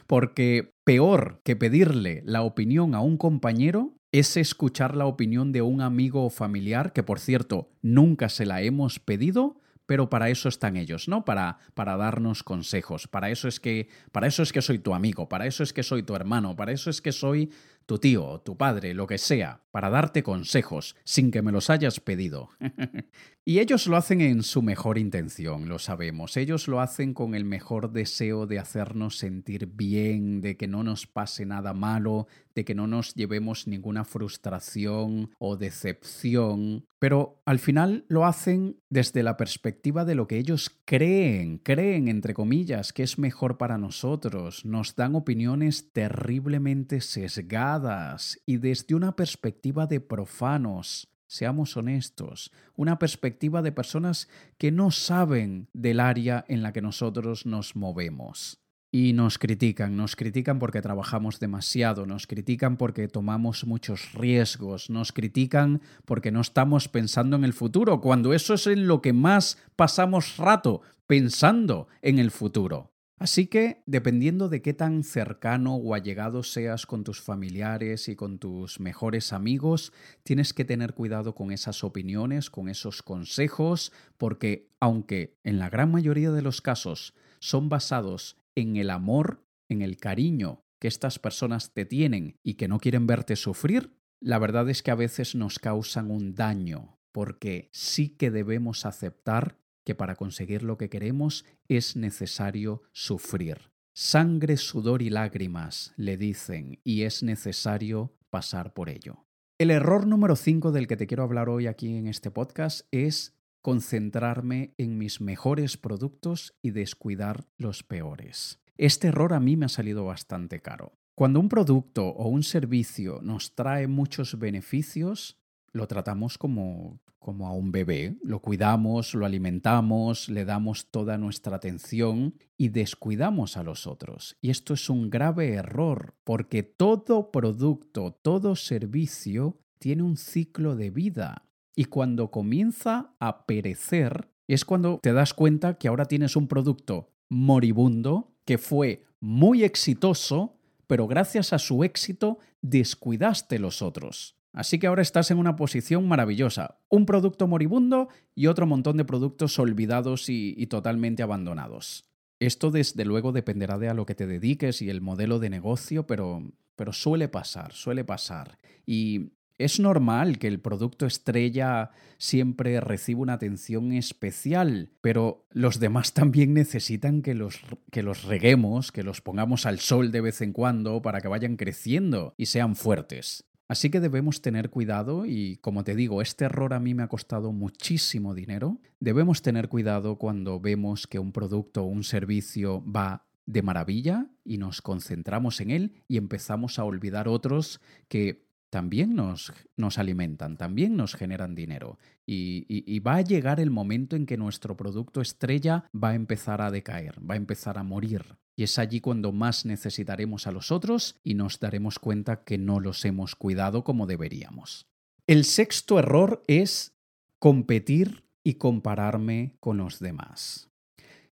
Porque 0.07 0.73
peor 0.83 1.39
que 1.45 1.55
pedirle 1.55 2.21
la 2.25 2.41
opinión 2.41 2.95
a 2.95 2.99
un 2.99 3.17
compañero 3.17 3.93
es 4.11 4.35
escuchar 4.35 4.97
la 4.97 5.05
opinión 5.05 5.51
de 5.51 5.61
un 5.61 5.81
amigo 5.81 6.25
o 6.25 6.29
familiar, 6.29 6.91
que 6.91 7.03
por 7.03 7.19
cierto 7.19 7.69
nunca 7.81 8.29
se 8.29 8.45
la 8.45 8.61
hemos 8.61 8.99
pedido, 8.99 9.57
pero 9.85 10.09
para 10.09 10.29
eso 10.29 10.49
están 10.49 10.77
ellos, 10.77 11.07
¿no? 11.07 11.25
Para, 11.25 11.57
para 11.73 11.97
darnos 11.97 12.43
consejos. 12.43 13.07
Para 13.07 13.29
eso 13.29 13.47
es 13.47 13.59
que 13.59 13.89
para 14.11 14.27
eso 14.27 14.43
es 14.43 14.51
que 14.53 14.61
soy 14.61 14.79
tu 14.79 14.93
amigo, 14.93 15.29
para 15.29 15.45
eso 15.45 15.63
es 15.63 15.73
que 15.73 15.83
soy 15.83 16.03
tu 16.03 16.15
hermano, 16.15 16.55
para 16.55 16.71
eso 16.71 16.89
es 16.89 17.01
que 17.01 17.11
soy 17.11 17.51
tu 17.85 17.99
tío, 17.99 18.41
tu 18.45 18.57
padre, 18.57 18.93
lo 18.93 19.07
que 19.07 19.17
sea, 19.17 19.61
para 19.71 19.89
darte 19.89 20.23
consejos 20.23 20.95
sin 21.03 21.31
que 21.31 21.41
me 21.41 21.51
los 21.51 21.69
hayas 21.69 21.99
pedido. 21.99 22.49
y 23.45 23.59
ellos 23.59 23.87
lo 23.87 23.97
hacen 23.97 24.21
en 24.21 24.43
su 24.43 24.61
mejor 24.61 24.97
intención, 24.97 25.67
lo 25.67 25.79
sabemos. 25.79 26.37
Ellos 26.37 26.67
lo 26.67 26.79
hacen 26.79 27.13
con 27.13 27.35
el 27.35 27.43
mejor 27.43 27.91
deseo 27.91 28.47
de 28.47 28.59
hacernos 28.59 29.17
sentir 29.17 29.67
bien, 29.67 30.41
de 30.41 30.55
que 30.55 30.67
no 30.67 30.83
nos 30.83 31.07
pase 31.07 31.45
nada 31.45 31.73
malo, 31.73 32.27
de 32.55 32.63
que 32.63 32.75
no 32.75 32.87
nos 32.87 33.15
llevemos 33.15 33.67
ninguna 33.67 34.05
frustración 34.05 35.31
o 35.39 35.57
decepción. 35.57 36.85
Pero 36.99 37.41
al 37.45 37.59
final 37.59 38.05
lo 38.07 38.25
hacen 38.25 38.77
desde 38.89 39.23
la 39.23 39.35
perspectiva 39.35 39.72
de 39.73 40.15
lo 40.15 40.27
que 40.27 40.37
ellos 40.37 40.71
creen, 40.85 41.57
creen 41.57 42.07
entre 42.07 42.33
comillas, 42.33 42.93
que 42.93 43.03
es 43.03 43.17
mejor 43.17 43.57
para 43.57 43.77
nosotros. 43.77 44.65
Nos 44.65 44.95
dan 44.95 45.15
opiniones 45.15 45.91
terriblemente 45.91 47.01
sesgadas 47.01 48.39
y 48.45 48.57
desde 48.57 48.95
una 48.95 49.15
perspectiva 49.15 49.85
de 49.85 49.99
profanos, 49.99 51.09
seamos 51.27 51.75
honestos, 51.75 52.51
una 52.75 52.99
perspectiva 52.99 53.61
de 53.61 53.71
personas 53.71 54.29
que 54.57 54.71
no 54.71 54.91
saben 54.91 55.67
del 55.73 55.99
área 55.99 56.45
en 56.47 56.63
la 56.63 56.71
que 56.71 56.81
nosotros 56.81 57.45
nos 57.45 57.75
movemos. 57.75 58.62
Y 58.95 59.13
nos 59.13 59.39
critican, 59.39 59.97
nos 59.97 60.15
critican 60.15 60.59
porque 60.59 60.79
trabajamos 60.79 61.39
demasiado, 61.39 62.05
nos 62.05 62.27
critican 62.27 62.77
porque 62.77 63.07
tomamos 63.07 63.65
muchos 63.65 64.13
riesgos, 64.13 64.91
nos 64.91 65.11
critican 65.11 65.81
porque 66.05 66.31
no 66.31 66.41
estamos 66.41 66.89
pensando 66.89 67.35
en 67.35 67.43
el 67.43 67.53
futuro, 67.53 68.01
cuando 68.01 68.35
eso 68.35 68.53
es 68.53 68.67
en 68.67 68.85
lo 68.85 69.01
que 69.01 69.11
más 69.11 69.57
pasamos 69.75 70.37
rato, 70.37 70.83
pensando 71.07 71.87
en 72.03 72.19
el 72.19 72.29
futuro. 72.29 72.91
Así 73.17 73.47
que, 73.47 73.81
dependiendo 73.87 74.47
de 74.47 74.61
qué 74.61 74.75
tan 74.75 75.03
cercano 75.03 75.73
o 75.73 75.95
allegado 75.95 76.43
seas 76.43 76.85
con 76.85 77.03
tus 77.03 77.19
familiares 77.19 78.07
y 78.09 78.15
con 78.15 78.37
tus 78.37 78.79
mejores 78.79 79.33
amigos, 79.33 79.91
tienes 80.21 80.53
que 80.53 80.65
tener 80.65 80.93
cuidado 80.93 81.33
con 81.33 81.51
esas 81.51 81.83
opiniones, 81.83 82.51
con 82.51 82.69
esos 82.69 83.01
consejos, 83.01 83.91
porque 84.19 84.69
aunque 84.79 85.39
en 85.43 85.57
la 85.57 85.71
gran 85.71 85.89
mayoría 85.89 86.31
de 86.31 86.43
los 86.43 86.61
casos 86.61 87.15
son 87.39 87.69
basados 87.69 88.37
en 88.55 88.75
el 88.75 88.89
amor, 88.89 89.45
en 89.69 89.81
el 89.81 89.97
cariño 89.97 90.65
que 90.79 90.87
estas 90.87 91.19
personas 91.19 91.73
te 91.73 91.85
tienen 91.85 92.37
y 92.43 92.55
que 92.55 92.67
no 92.67 92.79
quieren 92.79 93.07
verte 93.07 93.35
sufrir, 93.35 93.97
la 94.19 94.39
verdad 94.39 94.69
es 94.69 94.83
que 94.83 94.91
a 94.91 94.95
veces 94.95 95.35
nos 95.35 95.59
causan 95.59 96.11
un 96.11 96.35
daño, 96.35 96.99
porque 97.11 97.69
sí 97.71 98.09
que 98.09 98.31
debemos 98.31 98.85
aceptar 98.85 99.57
que 99.85 99.95
para 99.95 100.15
conseguir 100.15 100.63
lo 100.63 100.77
que 100.77 100.89
queremos 100.89 101.45
es 101.67 101.95
necesario 101.95 102.83
sufrir. 102.91 103.71
Sangre, 103.93 104.57
sudor 104.57 105.01
y 105.01 105.09
lágrimas, 105.09 105.93
le 105.97 106.17
dicen, 106.17 106.79
y 106.83 107.03
es 107.03 107.21
necesario 107.21 108.17
pasar 108.29 108.73
por 108.73 108.89
ello. 108.89 109.25
El 109.59 109.71
error 109.71 110.07
número 110.07 110.35
5 110.35 110.71
del 110.71 110.87
que 110.87 110.97
te 110.97 111.05
quiero 111.05 111.23
hablar 111.23 111.47
hoy 111.47 111.67
aquí 111.67 111.95
en 111.95 112.07
este 112.07 112.31
podcast 112.31 112.87
es 112.91 113.37
concentrarme 113.63 114.75
en 114.77 114.99
mis 114.99 115.21
mejores 115.21 115.77
productos 115.77 116.53
y 116.61 116.71
descuidar 116.71 117.47
los 117.57 117.81
peores. 117.81 118.59
Este 118.77 119.07
error 119.07 119.33
a 119.33 119.39
mí 119.39 119.55
me 119.55 119.65
ha 119.65 119.69
salido 119.69 120.05
bastante 120.05 120.61
caro. 120.61 120.93
Cuando 121.15 121.39
un 121.39 121.47
producto 121.47 122.07
o 122.07 122.27
un 122.27 122.43
servicio 122.43 123.21
nos 123.23 123.55
trae 123.55 123.87
muchos 123.87 124.37
beneficios, 124.37 125.39
lo 125.71 125.87
tratamos 125.87 126.37
como, 126.37 126.99
como 127.19 127.47
a 127.47 127.53
un 127.53 127.71
bebé, 127.71 128.17
lo 128.21 128.41
cuidamos, 128.41 129.15
lo 129.15 129.25
alimentamos, 129.25 130.27
le 130.27 130.43
damos 130.43 130.91
toda 130.91 131.17
nuestra 131.17 131.55
atención 131.55 132.35
y 132.57 132.69
descuidamos 132.69 133.55
a 133.55 133.63
los 133.63 133.87
otros. 133.87 134.35
Y 134.41 134.49
esto 134.49 134.73
es 134.73 134.89
un 134.89 135.09
grave 135.09 135.53
error, 135.53 136.15
porque 136.25 136.63
todo 136.63 137.31
producto, 137.31 138.11
todo 138.21 138.57
servicio 138.57 139.57
tiene 139.79 140.03
un 140.03 140.17
ciclo 140.17 140.75
de 140.75 140.89
vida. 140.89 141.45
Y 141.75 141.85
cuando 141.85 142.31
comienza 142.31 143.13
a 143.19 143.45
perecer, 143.45 144.29
es 144.47 144.65
cuando 144.65 144.99
te 145.01 145.13
das 145.13 145.33
cuenta 145.33 145.77
que 145.77 145.87
ahora 145.87 146.05
tienes 146.05 146.35
un 146.35 146.47
producto 146.47 147.09
moribundo 147.29 148.35
que 148.45 148.57
fue 148.57 149.05
muy 149.19 149.63
exitoso, 149.63 150.57
pero 150.85 151.07
gracias 151.07 151.53
a 151.53 151.59
su 151.59 151.83
éxito 151.83 152.39
descuidaste 152.61 153.57
los 153.57 153.81
otros. 153.81 154.37
Así 154.53 154.77
que 154.77 154.85
ahora 154.85 155.01
estás 155.01 155.31
en 155.31 155.39
una 155.39 155.55
posición 155.55 156.07
maravillosa. 156.07 156.77
Un 156.89 157.07
producto 157.07 157.47
moribundo 157.47 158.09
y 158.35 158.47
otro 158.47 158.67
montón 158.67 158.97
de 158.97 159.05
productos 159.05 159.57
olvidados 159.57 160.29
y, 160.29 160.67
totalmente 160.67 161.23
abandonados. 161.23 162.05
Esto 162.39 162.69
desde 162.69 163.05
luego 163.05 163.31
dependerá 163.31 163.79
de 163.79 163.89
a 163.89 163.93
lo 163.95 164.05
que 164.05 164.15
te 164.15 164.27
dediques 164.27 164.81
y 164.81 164.89
el 164.89 165.01
modelo 165.01 165.39
de 165.39 165.49
negocio, 165.49 166.05
pero, 166.05 166.43
pero 166.75 166.93
suele 166.93 167.29
pasar, 167.29 167.73
suele 167.73 168.03
pasar. 168.03 168.59
Y 168.85 169.31
es 169.57 169.79
normal 169.79 170.39
que 170.39 170.47
el 170.47 170.59
producto 170.59 171.05
estrella 171.05 171.91
siempre 172.17 172.79
reciba 172.79 173.21
una 173.21 173.33
atención 173.33 173.91
especial, 173.91 174.89
pero 175.01 175.45
los 175.51 175.79
demás 175.79 176.13
también 176.13 176.53
necesitan 176.53 177.21
que 177.21 177.33
los, 177.33 177.59
que 177.91 178.03
los 178.03 178.23
reguemos, 178.23 178.91
que 178.91 179.03
los 179.03 179.21
pongamos 179.21 179.65
al 179.65 179.79
sol 179.79 180.11
de 180.11 180.21
vez 180.21 180.41
en 180.41 180.53
cuando 180.53 181.01
para 181.01 181.21
que 181.21 181.27
vayan 181.27 181.57
creciendo 181.57 182.33
y 182.37 182.47
sean 182.47 182.75
fuertes. 182.75 183.45
Así 183.67 183.89
que 183.89 183.99
debemos 183.99 184.41
tener 184.41 184.69
cuidado 184.69 185.25
y, 185.25 185.57
como 185.57 185.83
te 185.83 185.95
digo, 185.95 186.21
este 186.21 186.45
error 186.45 186.73
a 186.73 186.79
mí 186.79 186.93
me 186.93 187.03
ha 187.03 187.07
costado 187.07 187.51
muchísimo 187.53 188.33
dinero. 188.33 188.79
Debemos 188.99 189.41
tener 189.41 189.69
cuidado 189.69 190.17
cuando 190.17 190.59
vemos 190.59 191.07
que 191.07 191.17
un 191.17 191.31
producto 191.31 191.83
o 191.83 191.87
un 191.87 192.03
servicio 192.03 192.83
va 192.85 193.25
de 193.45 193.61
maravilla 193.61 194.27
y 194.43 194.57
nos 194.57 194.81
concentramos 194.81 195.59
en 195.61 195.71
él 195.71 196.03
y 196.07 196.17
empezamos 196.17 196.77
a 196.77 196.83
olvidar 196.83 197.27
otros 197.27 197.81
que 198.07 198.45
también 198.73 199.13
nos, 199.13 199.53
nos 199.77 199.99
alimentan, 199.99 200.57
también 200.57 200.95
nos 200.95 201.13
generan 201.13 201.53
dinero. 201.53 201.99
Y, 202.25 202.65
y, 202.67 202.99
va 203.01 203.17
a 203.17 203.21
llegar 203.21 203.59
el 203.59 203.69
momento 203.69 204.15
en 204.15 204.25
que 204.25 204.35
nuestro 204.35 204.75
producto 204.75 205.21
estrella 205.21 205.87
va 205.93 206.09
a 206.09 206.15
empezar 206.15 206.59
a 206.59 206.71
decaer, 206.71 207.19
va 207.19 207.35
a 207.35 207.37
empezar 207.37 207.77
a 207.77 207.83
morir. 207.83 208.39
Y 208.55 208.63
es 208.63 208.79
allí 208.79 208.99
cuando 208.99 209.31
más 209.31 209.67
necesitaremos 209.67 210.47
a 210.47 210.51
los 210.51 210.71
otros 210.71 211.19
y 211.23 211.35
nos 211.35 211.59
daremos 211.59 211.99
cuenta 211.99 212.43
que 212.43 212.57
no 212.57 212.79
los 212.79 213.05
hemos 213.05 213.35
cuidado 213.35 213.83
como 213.83 214.07
deberíamos. 214.07 214.87
El 215.27 215.45
sexto 215.45 215.99
error 215.99 216.41
es 216.47 216.97
competir 217.37 218.25
y 218.43 218.55
compararme 218.55 219.55
con 219.59 219.77
los 219.77 219.99
demás. 219.99 220.71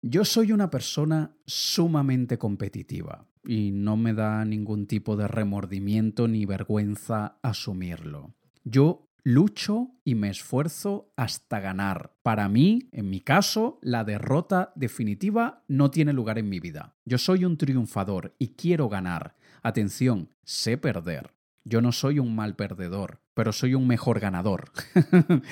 Yo 0.02 0.24
soy 0.24 0.50
una 0.50 0.70
persona 0.70 1.36
sumamente 1.46 2.36
competitiva 2.36 3.28
y 3.48 3.72
no 3.72 3.96
me 3.96 4.12
da 4.12 4.44
ningún 4.44 4.86
tipo 4.86 5.16
de 5.16 5.26
remordimiento 5.26 6.28
ni 6.28 6.44
vergüenza 6.44 7.38
asumirlo. 7.42 8.34
Yo 8.62 9.08
lucho 9.22 9.92
y 10.04 10.16
me 10.16 10.28
esfuerzo 10.28 11.14
hasta 11.16 11.58
ganar. 11.58 12.12
Para 12.22 12.50
mí, 12.50 12.90
en 12.92 13.08
mi 13.08 13.20
caso, 13.20 13.78
la 13.80 14.04
derrota 14.04 14.74
definitiva 14.76 15.64
no 15.66 15.90
tiene 15.90 16.12
lugar 16.12 16.38
en 16.38 16.50
mi 16.50 16.60
vida. 16.60 16.94
Yo 17.06 17.16
soy 17.16 17.46
un 17.46 17.56
triunfador 17.56 18.34
y 18.38 18.48
quiero 18.48 18.90
ganar. 18.90 19.34
Atención, 19.62 20.28
sé 20.44 20.76
perder. 20.76 21.32
Yo 21.64 21.80
no 21.80 21.92
soy 21.92 22.18
un 22.18 22.36
mal 22.36 22.54
perdedor, 22.54 23.22
pero 23.32 23.54
soy 23.54 23.74
un 23.74 23.86
mejor 23.86 24.20
ganador 24.20 24.72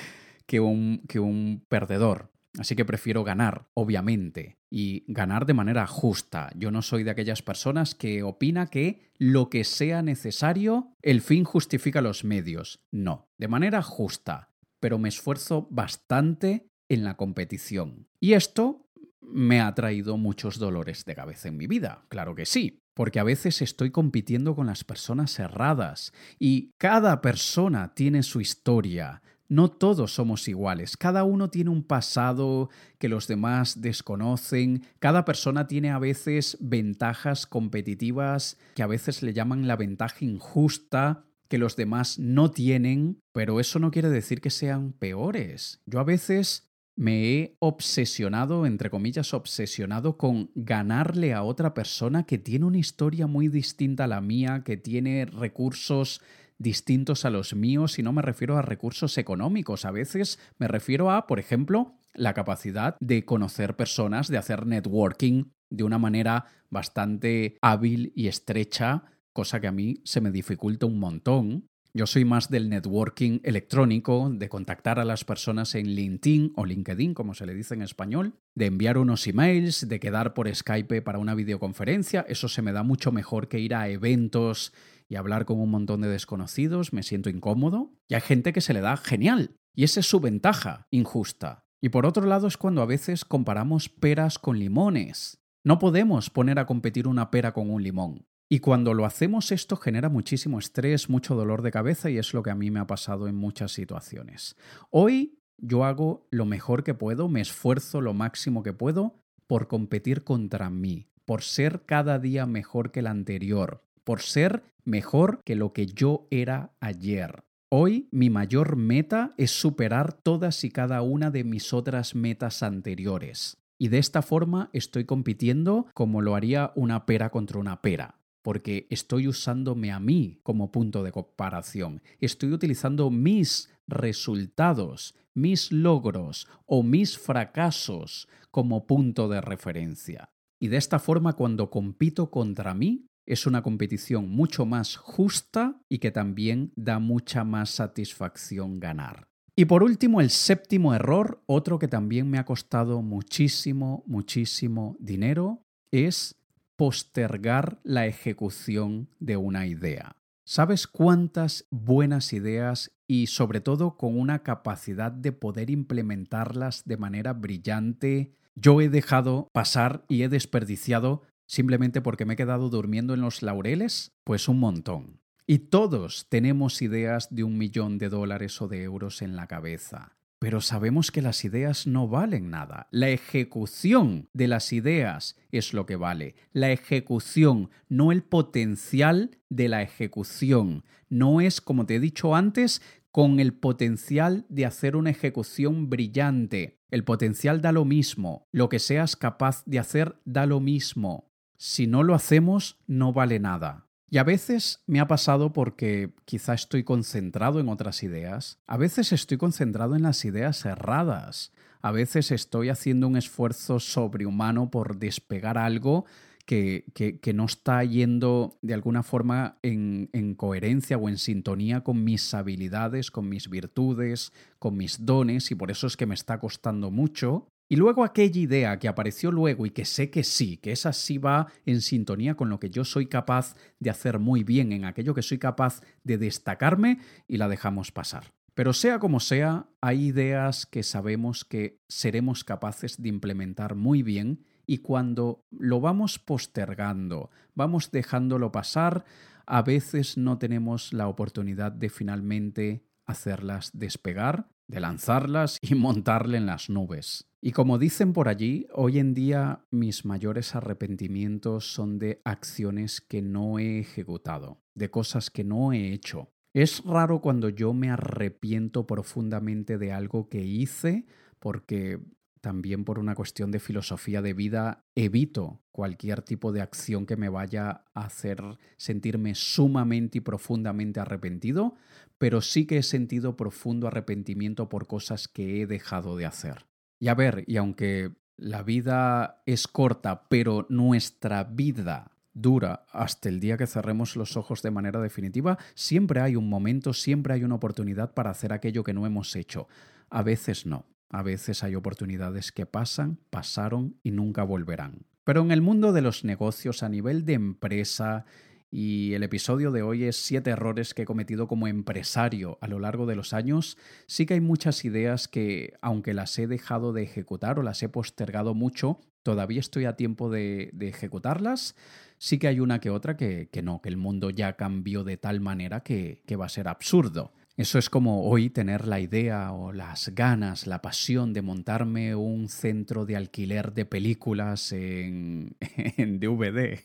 que, 0.45 0.59
un, 0.59 1.01
que 1.07 1.19
un 1.19 1.65
perdedor. 1.67 2.31
Así 2.57 2.75
que 2.75 2.85
prefiero 2.85 3.23
ganar, 3.23 3.67
obviamente, 3.73 4.57
y 4.69 5.03
ganar 5.07 5.45
de 5.45 5.53
manera 5.53 5.85
justa. 5.87 6.51
Yo 6.55 6.71
no 6.71 6.81
soy 6.81 7.03
de 7.03 7.11
aquellas 7.11 7.41
personas 7.41 7.95
que 7.95 8.23
opina 8.23 8.67
que 8.67 9.11
lo 9.17 9.49
que 9.49 9.63
sea 9.63 10.01
necesario, 10.01 10.93
el 11.01 11.21
fin 11.21 11.43
justifica 11.43 12.01
los 12.01 12.23
medios. 12.23 12.79
No, 12.91 13.29
de 13.37 13.47
manera 13.47 13.81
justa, 13.81 14.49
pero 14.79 14.97
me 14.97 15.09
esfuerzo 15.09 15.67
bastante 15.69 16.67
en 16.89 17.03
la 17.03 17.15
competición. 17.15 18.07
Y 18.19 18.33
esto 18.33 18.87
me 19.21 19.61
ha 19.61 19.73
traído 19.75 20.17
muchos 20.17 20.57
dolores 20.57 21.05
de 21.05 21.15
cabeza 21.15 21.49
en 21.49 21.57
mi 21.57 21.67
vida, 21.67 22.05
claro 22.09 22.33
que 22.33 22.45
sí, 22.45 22.79
porque 22.93 23.19
a 23.19 23.23
veces 23.23 23.61
estoy 23.61 23.91
compitiendo 23.91 24.55
con 24.55 24.67
las 24.67 24.83
personas 24.83 25.37
erradas 25.37 26.13
y 26.39 26.71
cada 26.77 27.21
persona 27.21 27.93
tiene 27.93 28.23
su 28.23 28.41
historia, 28.41 29.21
no 29.49 29.69
todos 29.69 30.13
somos 30.13 30.47
iguales, 30.47 30.97
cada 30.97 31.23
uno 31.23 31.49
tiene 31.49 31.69
un 31.69 31.83
pasado 31.83 32.69
que 32.97 33.09
los 33.09 33.27
demás 33.27 33.81
desconocen, 33.81 34.83
cada 34.99 35.25
persona 35.25 35.67
tiene 35.67 35.91
a 35.91 35.99
veces 35.99 36.57
ventajas 36.59 37.45
competitivas 37.45 38.57
que 38.75 38.83
a 38.83 38.87
veces 38.87 39.23
le 39.23 39.33
llaman 39.33 39.67
la 39.67 39.75
ventaja 39.75 40.25
injusta 40.25 41.23
que 41.47 41.57
los 41.57 41.75
demás 41.75 42.19
no 42.19 42.51
tienen, 42.51 43.19
pero 43.31 43.59
eso 43.59 43.79
no 43.79 43.91
quiere 43.91 44.09
decir 44.09 44.41
que 44.41 44.49
sean 44.49 44.91
peores. 44.93 45.81
Yo 45.85 45.99
a 45.99 46.03
veces 46.03 46.67
me 46.95 47.35
he 47.35 47.57
obsesionado, 47.59 48.65
entre 48.65 48.89
comillas, 48.89 49.33
obsesionado 49.33 50.17
con 50.17 50.49
ganarle 50.55 51.33
a 51.33 51.43
otra 51.43 51.73
persona 51.73 52.25
que 52.25 52.39
tiene 52.39 52.65
una 52.65 52.79
historia 52.79 53.27
muy 53.27 53.49
distinta 53.49 54.05
a 54.05 54.07
la 54.07 54.19
mía, 54.19 54.63
que 54.65 54.77
tiene 54.77 55.25
recursos 55.25 56.21
distintos 56.59 57.25
a 57.25 57.29
los 57.29 57.55
míos 57.55 57.99
y 57.99 58.03
no 58.03 58.13
me 58.13 58.21
refiero 58.21 58.57
a 58.57 58.61
recursos 58.61 59.17
económicos. 59.17 59.85
A 59.85 59.91
veces 59.91 60.39
me 60.57 60.67
refiero 60.67 61.11
a, 61.11 61.27
por 61.27 61.39
ejemplo, 61.39 61.95
la 62.13 62.33
capacidad 62.33 62.95
de 62.99 63.25
conocer 63.25 63.75
personas, 63.75 64.27
de 64.27 64.37
hacer 64.37 64.65
networking 64.65 65.45
de 65.69 65.83
una 65.83 65.97
manera 65.97 66.45
bastante 66.69 67.57
hábil 67.61 68.11
y 68.15 68.27
estrecha, 68.27 69.03
cosa 69.33 69.59
que 69.59 69.67
a 69.67 69.71
mí 69.71 70.01
se 70.03 70.21
me 70.21 70.31
dificulta 70.31 70.85
un 70.85 70.99
montón. 70.99 71.67
Yo 71.93 72.05
soy 72.05 72.25
más 72.25 72.49
del 72.49 72.69
networking 72.69 73.39
electrónico, 73.43 74.29
de 74.31 74.49
contactar 74.49 74.99
a 74.99 75.05
las 75.05 75.23
personas 75.23 75.73
en 75.73 75.87
LinkedIn 75.87 76.53
o 76.55 76.65
LinkedIn, 76.65 77.13
como 77.13 77.33
se 77.33 77.45
le 77.45 77.55
dice 77.55 77.73
en 77.73 77.81
español, 77.81 78.35
de 78.55 78.67
enviar 78.67 78.97
unos 78.97 79.25
emails, 79.25 79.87
de 79.87 79.99
quedar 79.99 80.33
por 80.33 80.53
Skype 80.53 81.01
para 81.01 81.17
una 81.17 81.33
videoconferencia. 81.33 82.25
Eso 82.27 82.49
se 82.49 82.61
me 82.61 82.71
da 82.71 82.83
mucho 82.83 83.11
mejor 83.11 83.47
que 83.47 83.59
ir 83.59 83.73
a 83.73 83.89
eventos 83.89 84.73
y 85.09 85.15
hablar 85.15 85.45
con 85.45 85.59
un 85.59 85.71
montón 85.71 86.01
de 86.01 86.07
desconocidos, 86.07 86.93
me 86.93 87.03
siento 87.03 87.29
incómodo. 87.29 87.93
Y 88.07 88.15
hay 88.15 88.21
gente 88.21 88.53
que 88.53 88.61
se 88.61 88.73
le 88.73 88.81
da 88.81 88.97
genial. 88.97 89.55
Y 89.73 89.83
esa 89.83 89.99
es 89.99 90.05
su 90.07 90.19
ventaja 90.19 90.87
injusta. 90.91 91.65
Y 91.79 91.89
por 91.89 92.05
otro 92.05 92.25
lado 92.25 92.47
es 92.47 92.57
cuando 92.57 92.81
a 92.81 92.85
veces 92.85 93.23
comparamos 93.23 93.89
peras 93.89 94.39
con 94.39 94.59
limones. 94.59 95.39
No 95.63 95.79
podemos 95.79 96.29
poner 96.29 96.59
a 96.59 96.65
competir 96.65 97.07
una 97.07 97.29
pera 97.29 97.53
con 97.53 97.69
un 97.69 97.83
limón. 97.83 98.25
Y 98.49 98.59
cuando 98.59 98.93
lo 98.93 99.05
hacemos 99.05 99.51
esto 99.51 99.75
genera 99.75 100.09
muchísimo 100.09 100.57
estrés, 100.57 101.09
mucho 101.09 101.35
dolor 101.35 101.61
de 101.61 101.71
cabeza 101.71 102.09
y 102.09 102.17
es 102.17 102.33
lo 102.33 102.43
que 102.43 102.49
a 102.49 102.55
mí 102.55 102.71
me 102.71 102.79
ha 102.79 102.87
pasado 102.87 103.27
en 103.27 103.35
muchas 103.35 103.73
situaciones. 103.73 104.55
Hoy 104.89 105.39
yo 105.57 105.83
hago 105.83 106.27
lo 106.31 106.45
mejor 106.45 106.83
que 106.83 106.93
puedo, 106.93 107.27
me 107.27 107.41
esfuerzo 107.41 107.99
lo 107.99 108.13
máximo 108.13 108.63
que 108.63 108.73
puedo 108.73 109.19
por 109.47 109.67
competir 109.67 110.23
contra 110.23 110.69
mí, 110.69 111.09
por 111.25 111.41
ser 111.41 111.83
cada 111.85 112.19
día 112.19 112.45
mejor 112.45 112.91
que 112.91 113.01
el 113.01 113.07
anterior, 113.07 113.83
por 114.07 114.21
ser 114.21 114.63
mejor 114.85 115.41
que 115.43 115.55
lo 115.55 115.73
que 115.73 115.85
yo 115.85 116.29
era 116.31 116.71
ayer. 116.79 117.43
Hoy 117.67 118.07
mi 118.09 118.29
mayor 118.29 118.77
meta 118.77 119.33
es 119.35 119.51
superar 119.51 120.13
todas 120.13 120.63
y 120.63 120.69
cada 120.69 121.01
una 121.01 121.29
de 121.29 121.43
mis 121.43 121.73
otras 121.73 122.15
metas 122.15 122.63
anteriores. 122.63 123.57
Y 123.77 123.89
de 123.89 123.97
esta 123.97 124.21
forma 124.21 124.69
estoy 124.71 125.03
compitiendo 125.03 125.87
como 125.93 126.21
lo 126.21 126.35
haría 126.35 126.71
una 126.75 127.05
pera 127.05 127.31
contra 127.31 127.59
una 127.59 127.81
pera, 127.81 128.21
porque 128.43 128.87
estoy 128.89 129.27
usándome 129.27 129.91
a 129.91 129.99
mí 129.99 130.39
como 130.41 130.71
punto 130.71 131.03
de 131.03 131.11
comparación. 131.11 132.01
Estoy 132.21 132.53
utilizando 132.53 133.11
mis 133.11 133.69
resultados, 133.87 135.15
mis 135.33 135.69
logros 135.73 136.47
o 136.65 136.81
mis 136.81 137.17
fracasos 137.17 138.29
como 138.51 138.87
punto 138.87 139.27
de 139.27 139.41
referencia. 139.41 140.29
Y 140.61 140.69
de 140.69 140.77
esta 140.77 140.97
forma 140.97 141.33
cuando 141.33 141.69
compito 141.69 142.31
contra 142.31 142.73
mí, 142.73 143.09
es 143.27 143.45
una 143.45 143.61
competición 143.61 144.29
mucho 144.29 144.65
más 144.65 144.95
justa 144.95 145.79
y 145.89 145.99
que 145.99 146.11
también 146.11 146.71
da 146.75 146.97
mucha 146.97 147.43
más 147.43 147.69
satisfacción 147.69 148.79
ganar. 148.79 149.27
Y 149.55 149.65
por 149.65 149.83
último, 149.83 150.21
el 150.21 150.29
séptimo 150.29 150.93
error, 150.93 151.43
otro 151.45 151.77
que 151.77 151.87
también 151.87 152.29
me 152.29 152.39
ha 152.39 152.45
costado 152.45 153.01
muchísimo, 153.01 154.03
muchísimo 154.07 154.95
dinero, 154.99 155.61
es 155.91 156.35
postergar 156.75 157.79
la 157.83 158.05
ejecución 158.05 159.09
de 159.19 159.35
una 159.35 159.67
idea. 159.67 160.15
¿Sabes 160.45 160.87
cuántas 160.87 161.65
buenas 161.69 162.31
ideas 162.31 162.91
y 163.07 163.27
sobre 163.27 163.59
todo 163.59 163.97
con 163.97 164.17
una 164.17 164.43
capacidad 164.43 165.11
de 165.11 165.33
poder 165.33 165.69
implementarlas 165.69 166.85
de 166.85 166.97
manera 166.97 167.33
brillante 167.33 168.37
yo 168.59 168.81
he 168.81 168.89
dejado 168.89 169.49
pasar 169.53 170.03
y 170.07 170.23
he 170.23 170.29
desperdiciado 170.29 171.21
simplemente 171.47 172.01
porque 172.01 172.25
me 172.25 172.33
he 172.33 172.37
quedado 172.37 172.69
durmiendo 172.69 173.13
en 173.15 173.21
los 173.21 173.41
laureles? 173.41 174.13
Pues 174.23 174.47
un 174.47 174.59
montón. 174.59 175.21
Y 175.47 175.59
todos 175.59 176.27
tenemos 176.29 176.81
ideas 176.81 177.33
de 177.33 177.43
un 177.43 177.57
millón 177.57 177.97
de 177.97 178.09
dólares 178.09 178.61
o 178.61 178.67
de 178.67 178.83
euros 178.83 179.21
en 179.21 179.37
la 179.37 179.47
cabeza. 179.47 180.17
Pero 180.39 180.61
sabemos 180.61 181.09
que 181.09 181.21
las 181.21 181.45
ideas 181.45 181.87
no 181.87 182.07
valen 182.07 182.51
nada. 182.51 182.87
La 182.91 183.09
ejecución 183.09 184.29
de 184.33 184.47
las 184.47 184.71
ideas 184.71 185.35
es 185.51 185.73
lo 185.73 185.85
que 185.85 185.95
vale. 185.95 186.35
La 186.51 186.71
ejecución, 186.71 187.71
no 187.89 188.11
el 188.11 188.23
potencial 188.23 189.39
de 189.49 189.69
la 189.69 189.81
ejecución. 189.81 190.83
No 191.09 191.41
es, 191.41 191.59
como 191.59 191.85
te 191.85 191.95
he 191.95 191.99
dicho 191.99 192.35
antes, 192.35 192.81
con 193.09 193.39
el 193.39 193.53
potencial 193.53 194.45
de 194.49 194.65
hacer 194.65 194.95
una 194.95 195.09
ejecución 195.09 195.89
brillante. 195.89 196.81
El 196.91 197.03
potencial 197.03 197.61
da 197.61 197.71
lo 197.71 197.85
mismo. 197.85 198.47
Lo 198.51 198.69
que 198.69 198.79
seas 198.79 199.15
capaz 199.15 199.63
de 199.65 199.79
hacer 199.79 200.17
da 200.25 200.45
lo 200.45 200.59
mismo 200.59 201.26
si 201.57 201.87
no 201.87 202.03
lo 202.03 202.13
hacemos, 202.15 202.79
no 202.87 203.13
vale 203.13 203.39
nada. 203.39 203.87
Y 204.09 204.19
a 204.19 204.23
veces 204.23 204.83
me 204.87 205.01
ha 205.01 205.07
pasado 205.07 205.51
porque 205.51 206.13
quizá 206.23 206.53
estoy 206.53 206.83
concentrado 206.83 207.59
en 207.59 207.67
otras 207.67 208.03
ideas, 208.03 208.59
a 208.65 208.77
veces 208.77 209.11
estoy 209.11 209.37
concentrado 209.37 209.95
en 209.95 210.03
las 210.03 210.23
ideas 210.23 210.65
erradas, 210.65 211.51
a 211.81 211.91
veces 211.91 212.31
estoy 212.31 212.69
haciendo 212.69 213.07
un 213.07 213.17
esfuerzo 213.17 213.79
sobrehumano 213.79 214.71
por 214.71 214.97
despegar 214.97 215.57
algo 215.57 216.05
que, 216.45 216.85
que, 216.93 217.33
no 217.33 217.43
está 217.43 217.83
yendo 217.83 218.57
de 218.61 218.73
alguna 218.73 219.03
forma 219.03 219.57
en, 219.63 220.09
en 220.13 220.33
coherencia 220.33 220.97
o 220.97 221.09
en 221.09 221.17
sintonía 221.17 221.83
con 221.83 222.05
mis 222.05 222.33
habilidades, 222.33 223.11
con 223.11 223.27
mis 223.27 223.49
virtudes, 223.49 224.31
con 224.57 224.77
mis 224.77 225.05
dones, 225.05 225.51
y 225.51 225.55
por 225.55 225.71
eso 225.71 225.87
es 225.87 225.97
que 225.97 226.05
me 226.05 226.15
está 226.15 226.39
costando 226.39 226.89
mucho. 226.89 227.49
Y 227.69 227.75
luego 227.75 228.03
aquella 228.03 228.39
idea 228.39 228.79
que 228.79 228.87
apareció 228.87 229.31
luego 229.31 229.65
y 229.65 229.71
que 229.71 229.83
sé 229.83 230.09
que 230.09 230.23
sí, 230.23 230.57
que 230.57 230.71
esa 230.71 230.93
sí 230.93 231.17
va 231.17 231.47
en 231.65 231.81
sintonía 231.81 232.35
con 232.35 232.49
lo 232.49 232.59
que 232.59 232.69
yo 232.69 232.85
soy 232.85 233.07
capaz 233.07 233.55
de 233.79 233.89
hacer 233.89 234.19
muy 234.19 234.43
bien, 234.43 234.71
en 234.71 234.85
aquello 234.85 235.13
que 235.13 235.21
soy 235.21 235.37
capaz 235.37 235.81
de 236.03 236.17
destacarme 236.17 236.99
y 237.27 237.37
la 237.37 237.49
dejamos 237.49 237.91
pasar. 237.91 238.31
Pero 238.53 238.73
sea 238.73 238.99
como 238.99 239.19
sea, 239.19 239.67
hay 239.81 240.05
ideas 240.05 240.65
que 240.65 240.81
sabemos 240.81 241.45
que 241.45 241.79
seremos 241.87 242.43
capaces 242.43 243.01
de 243.01 243.09
implementar 243.09 243.75
muy 243.75 244.01
bien 244.01 244.45
Y 244.69 244.79
cuando 244.79 245.45
lo 245.51 245.79
vamos 245.79 246.19
postergando, 246.19 247.31
vamos 247.55 247.89
dejándolo 247.91 248.51
pasar, 248.51 249.05
a 249.45 249.61
veces 249.61 250.17
no 250.17 250.37
tenemos 250.37 250.91
la 250.91 251.07
oportunidad 251.07 251.71
de 251.71 251.89
finalmente 251.89 252.83
hacerlas 253.05 253.71
despegar, 253.73 254.49
de 254.67 254.81
lanzarlas 254.81 255.57
y 255.61 255.75
montarle 255.75 256.37
en 256.37 256.47
las 256.47 256.69
nubes. 256.69 257.26
Y 257.39 257.51
como 257.51 257.77
dicen 257.77 258.13
por 258.13 258.29
allí, 258.29 258.67
hoy 258.73 258.97
en 258.97 259.13
día 259.13 259.65
mis 259.69 260.05
mayores 260.05 260.55
arrepentimientos 260.55 261.71
son 261.71 261.99
de 261.99 262.21
acciones 262.23 262.99
que 262.99 263.21
no 263.21 263.59
he 263.59 263.79
ejecutado, 263.79 264.63
de 264.73 264.89
cosas 264.89 265.29
que 265.29 265.43
no 265.43 265.71
he 265.71 265.93
hecho. 265.93 266.31
Es 266.53 266.83
raro 266.83 267.21
cuando 267.21 267.49
yo 267.49 267.73
me 267.73 267.91
arrepiento 267.91 268.87
profundamente 268.87 269.77
de 269.77 269.91
algo 269.91 270.29
que 270.29 270.43
hice 270.43 271.05
porque 271.39 271.99
también 272.41 272.85
por 272.85 272.97
una 272.97 273.13
cuestión 273.13 273.51
de 273.51 273.59
filosofía 273.59 274.21
de 274.21 274.33
vida, 274.33 274.85
evito 274.95 275.61
cualquier 275.71 276.21
tipo 276.21 276.51
de 276.51 276.61
acción 276.61 277.05
que 277.05 277.17
me 277.17 277.29
vaya 277.29 277.83
a 277.93 278.05
hacer 278.05 278.41
sentirme 278.77 279.35
sumamente 279.35 280.19
y 280.19 280.21
profundamente 280.21 280.99
arrepentido, 280.99 281.75
pero 282.17 282.41
sí 282.41 282.65
que 282.65 282.77
he 282.77 282.83
sentido 282.83 283.35
profundo 283.35 283.87
arrepentimiento 283.87 284.69
por 284.69 284.87
cosas 284.87 285.27
que 285.27 285.61
he 285.61 285.67
dejado 285.67 286.15
de 286.15 286.25
hacer. 286.25 286.65
Y 286.99 287.09
a 287.09 287.15
ver, 287.15 287.43
y 287.47 287.57
aunque 287.57 288.11
la 288.37 288.63
vida 288.63 289.41
es 289.45 289.67
corta, 289.67 290.27
pero 290.29 290.65
nuestra 290.69 291.43
vida 291.43 292.11
dura 292.33 292.85
hasta 292.91 293.29
el 293.29 293.39
día 293.39 293.57
que 293.57 293.67
cerremos 293.67 294.15
los 294.15 294.37
ojos 294.37 294.61
de 294.61 294.71
manera 294.71 295.01
definitiva, 295.01 295.57
siempre 295.73 296.21
hay 296.21 296.35
un 296.35 296.49
momento, 296.49 296.93
siempre 296.93 297.33
hay 297.33 297.43
una 297.43 297.55
oportunidad 297.55 298.13
para 298.13 298.29
hacer 298.29 298.53
aquello 298.53 298.83
que 298.83 298.93
no 298.93 299.05
hemos 299.05 299.35
hecho. 299.35 299.67
A 300.09 300.21
veces 300.23 300.65
no. 300.65 300.85
A 301.09 301.23
veces 301.23 301.63
hay 301.63 301.75
oportunidades 301.75 302.51
que 302.51 302.65
pasan, 302.65 303.17
pasaron 303.29 303.95
y 304.03 304.11
nunca 304.11 304.43
volverán. 304.43 305.05
Pero 305.23 305.41
en 305.41 305.51
el 305.51 305.61
mundo 305.61 305.93
de 305.93 306.01
los 306.01 306.23
negocios 306.23 306.83
a 306.83 306.89
nivel 306.89 307.25
de 307.25 307.33
empresa, 307.33 308.25
y 308.69 309.13
el 309.13 309.23
episodio 309.23 309.71
de 309.71 309.81
hoy 309.81 310.03
es 310.03 310.17
siete 310.17 310.49
errores 310.49 310.93
que 310.93 311.03
he 311.03 311.05
cometido 311.05 311.47
como 311.47 311.67
empresario 311.67 312.57
a 312.61 312.67
lo 312.67 312.79
largo 312.79 313.05
de 313.05 313.15
los 313.15 313.33
años, 313.33 313.77
sí 314.07 314.25
que 314.25 314.33
hay 314.33 314.41
muchas 314.41 314.83
ideas 314.83 315.27
que, 315.27 315.73
aunque 315.81 316.13
las 316.13 316.37
he 316.37 316.47
dejado 316.47 316.91
de 316.91 317.03
ejecutar 317.03 317.59
o 317.59 317.63
las 317.63 317.81
he 317.83 317.89
postergado 317.89 318.53
mucho, 318.53 318.99
todavía 319.23 319.59
estoy 319.59 319.85
a 319.85 319.95
tiempo 319.95 320.29
de, 320.29 320.73
ejecutarlas. 320.79 321.75
Sí 322.17 322.39
que 322.39 322.47
hay 322.47 322.59
una 322.59 322.79
que 322.79 322.89
otra 322.89 323.15
que, 323.15 323.49
que, 323.51 323.61
no, 323.61 323.81
que 323.81 323.89
el 323.89 323.97
mundo 323.97 324.31
ya 324.31 324.53
cambió 324.53 325.03
de 325.03 325.17
tal 325.17 325.39
manera 325.39 325.81
que, 325.81 326.23
que 326.25 326.35
va 326.35 326.47
a 326.47 326.49
ser 326.49 326.67
absurdo. 326.67 327.33
Eso 327.57 327.79
es 327.79 327.89
como 327.89 328.29
hoy 328.29 328.51
tener 328.51 328.87
la 328.87 328.99
idea 328.99 329.51
o 329.51 329.73
las 329.73 330.09
ganas, 330.09 330.67
la 330.67 330.83
pasión 330.83 331.33
de 331.33 331.41
montarme 331.41 332.13
un 332.13 332.49
centro 332.49 333.03
de 333.03 333.15
alquiler 333.15 333.73
de 333.73 333.83
películas 333.83 334.71
en, 334.71 335.57
en 335.97 336.19
DVD. 336.19 336.77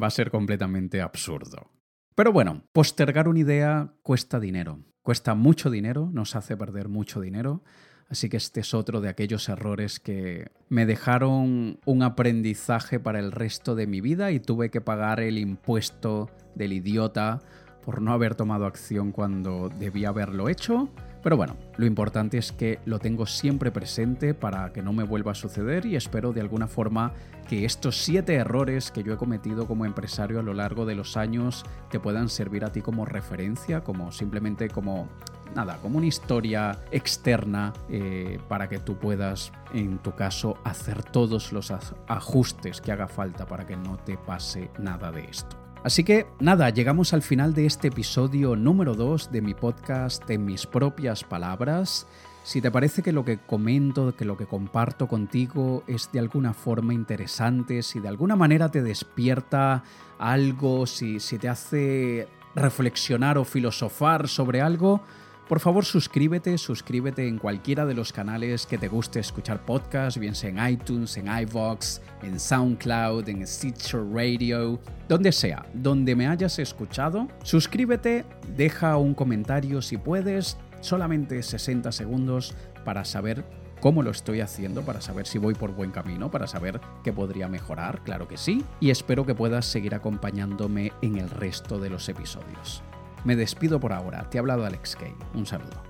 Va 0.00 0.08
a 0.08 0.10
ser 0.10 0.30
completamente 0.30 1.00
absurdo. 1.00 1.70
Pero 2.14 2.30
bueno, 2.30 2.62
postergar 2.72 3.26
una 3.26 3.38
idea 3.38 3.94
cuesta 4.02 4.38
dinero. 4.38 4.80
Cuesta 5.00 5.34
mucho 5.34 5.70
dinero, 5.70 6.10
nos 6.12 6.36
hace 6.36 6.58
perder 6.58 6.90
mucho 6.90 7.22
dinero. 7.22 7.64
Así 8.10 8.28
que 8.28 8.36
este 8.36 8.60
es 8.60 8.74
otro 8.74 9.00
de 9.00 9.08
aquellos 9.08 9.48
errores 9.48 9.98
que 9.98 10.50
me 10.68 10.84
dejaron 10.84 11.80
un 11.86 12.02
aprendizaje 12.02 13.00
para 13.00 13.18
el 13.18 13.32
resto 13.32 13.74
de 13.74 13.86
mi 13.86 14.02
vida 14.02 14.30
y 14.30 14.40
tuve 14.40 14.70
que 14.70 14.82
pagar 14.82 15.20
el 15.20 15.38
impuesto 15.38 16.28
del 16.54 16.74
idiota 16.74 17.40
por 17.84 18.02
no 18.02 18.12
haber 18.12 18.34
tomado 18.34 18.66
acción 18.66 19.12
cuando 19.12 19.70
debía 19.78 20.10
haberlo 20.10 20.48
hecho. 20.48 20.88
Pero 21.22 21.36
bueno, 21.36 21.56
lo 21.76 21.86
importante 21.86 22.38
es 22.38 22.50
que 22.50 22.78
lo 22.86 22.98
tengo 22.98 23.26
siempre 23.26 23.70
presente 23.70 24.32
para 24.32 24.72
que 24.72 24.82
no 24.82 24.92
me 24.92 25.04
vuelva 25.04 25.32
a 25.32 25.34
suceder 25.34 25.84
y 25.84 25.96
espero 25.96 26.32
de 26.32 26.40
alguna 26.40 26.66
forma 26.66 27.12
que 27.48 27.64
estos 27.64 27.98
siete 27.98 28.34
errores 28.34 28.90
que 28.90 29.02
yo 29.02 29.12
he 29.12 29.16
cometido 29.16 29.66
como 29.66 29.84
empresario 29.84 30.40
a 30.40 30.42
lo 30.42 30.54
largo 30.54 30.86
de 30.86 30.94
los 30.94 31.16
años 31.16 31.64
te 31.90 32.00
puedan 32.00 32.28
servir 32.28 32.64
a 32.64 32.72
ti 32.72 32.80
como 32.80 33.04
referencia, 33.04 33.82
como 33.82 34.12
simplemente 34.12 34.68
como 34.68 35.08
nada, 35.54 35.78
como 35.82 35.98
una 35.98 36.06
historia 36.06 36.78
externa 36.90 37.72
eh, 37.88 38.38
para 38.48 38.68
que 38.68 38.78
tú 38.78 38.96
puedas, 38.96 39.52
en 39.74 39.98
tu 39.98 40.14
caso, 40.14 40.58
hacer 40.64 41.02
todos 41.02 41.52
los 41.52 41.72
ajustes 42.06 42.80
que 42.80 42.92
haga 42.92 43.08
falta 43.08 43.46
para 43.46 43.66
que 43.66 43.76
no 43.76 43.98
te 43.98 44.16
pase 44.16 44.70
nada 44.78 45.12
de 45.12 45.24
esto. 45.24 45.69
Así 45.82 46.04
que 46.04 46.26
nada, 46.40 46.68
llegamos 46.68 47.14
al 47.14 47.22
final 47.22 47.54
de 47.54 47.64
este 47.64 47.88
episodio 47.88 48.54
número 48.54 48.94
2 48.94 49.32
de 49.32 49.40
mi 49.40 49.54
podcast 49.54 50.28
en 50.28 50.44
mis 50.44 50.66
propias 50.66 51.24
palabras. 51.24 52.06
Si 52.42 52.60
te 52.60 52.70
parece 52.70 53.02
que 53.02 53.12
lo 53.12 53.24
que 53.24 53.38
comento, 53.38 54.14
que 54.14 54.26
lo 54.26 54.36
que 54.36 54.44
comparto 54.44 55.08
contigo 55.08 55.82
es 55.86 56.12
de 56.12 56.18
alguna 56.18 56.52
forma 56.52 56.92
interesante, 56.92 57.82
si 57.82 57.98
de 57.98 58.08
alguna 58.08 58.36
manera 58.36 58.70
te 58.70 58.82
despierta 58.82 59.82
algo, 60.18 60.86
si, 60.86 61.18
si 61.18 61.38
te 61.38 61.48
hace 61.48 62.28
reflexionar 62.54 63.38
o 63.38 63.46
filosofar 63.46 64.28
sobre 64.28 64.60
algo, 64.60 65.00
por 65.50 65.58
favor, 65.58 65.84
suscríbete, 65.84 66.56
suscríbete 66.58 67.26
en 67.26 67.36
cualquiera 67.36 67.84
de 67.84 67.92
los 67.92 68.12
canales 68.12 68.66
que 68.66 68.78
te 68.78 68.86
guste 68.86 69.18
escuchar 69.18 69.66
podcast, 69.66 70.16
bien 70.16 70.36
sea 70.36 70.50
en 70.50 70.74
iTunes, 70.74 71.16
en 71.16 71.26
iVoox, 71.26 71.98
en 72.22 72.38
SoundCloud, 72.38 73.28
en 73.28 73.44
Stitcher 73.44 74.00
Radio, 74.12 74.78
donde 75.08 75.32
sea, 75.32 75.66
donde 75.74 76.14
me 76.14 76.28
hayas 76.28 76.60
escuchado. 76.60 77.26
Suscríbete, 77.42 78.24
deja 78.56 78.96
un 78.96 79.12
comentario 79.12 79.82
si 79.82 79.96
puedes, 79.96 80.56
solamente 80.82 81.42
60 81.42 81.90
segundos 81.90 82.54
para 82.84 83.04
saber 83.04 83.44
cómo 83.80 84.04
lo 84.04 84.12
estoy 84.12 84.42
haciendo, 84.42 84.82
para 84.82 85.00
saber 85.00 85.26
si 85.26 85.38
voy 85.38 85.54
por 85.54 85.74
buen 85.74 85.90
camino, 85.90 86.30
para 86.30 86.46
saber 86.46 86.80
qué 87.02 87.12
podría 87.12 87.48
mejorar, 87.48 88.04
claro 88.04 88.28
que 88.28 88.36
sí, 88.36 88.64
y 88.78 88.90
espero 88.90 89.26
que 89.26 89.34
puedas 89.34 89.66
seguir 89.66 89.96
acompañándome 89.96 90.92
en 91.02 91.18
el 91.18 91.28
resto 91.28 91.80
de 91.80 91.90
los 91.90 92.08
episodios. 92.08 92.84
Me 93.24 93.36
despido 93.36 93.80
por 93.80 93.92
ahora. 93.92 94.28
Te 94.30 94.38
ha 94.38 94.40
hablado 94.40 94.64
Alex 94.64 94.96
Kay. 94.96 95.14
Un 95.34 95.46
saludo. 95.46 95.82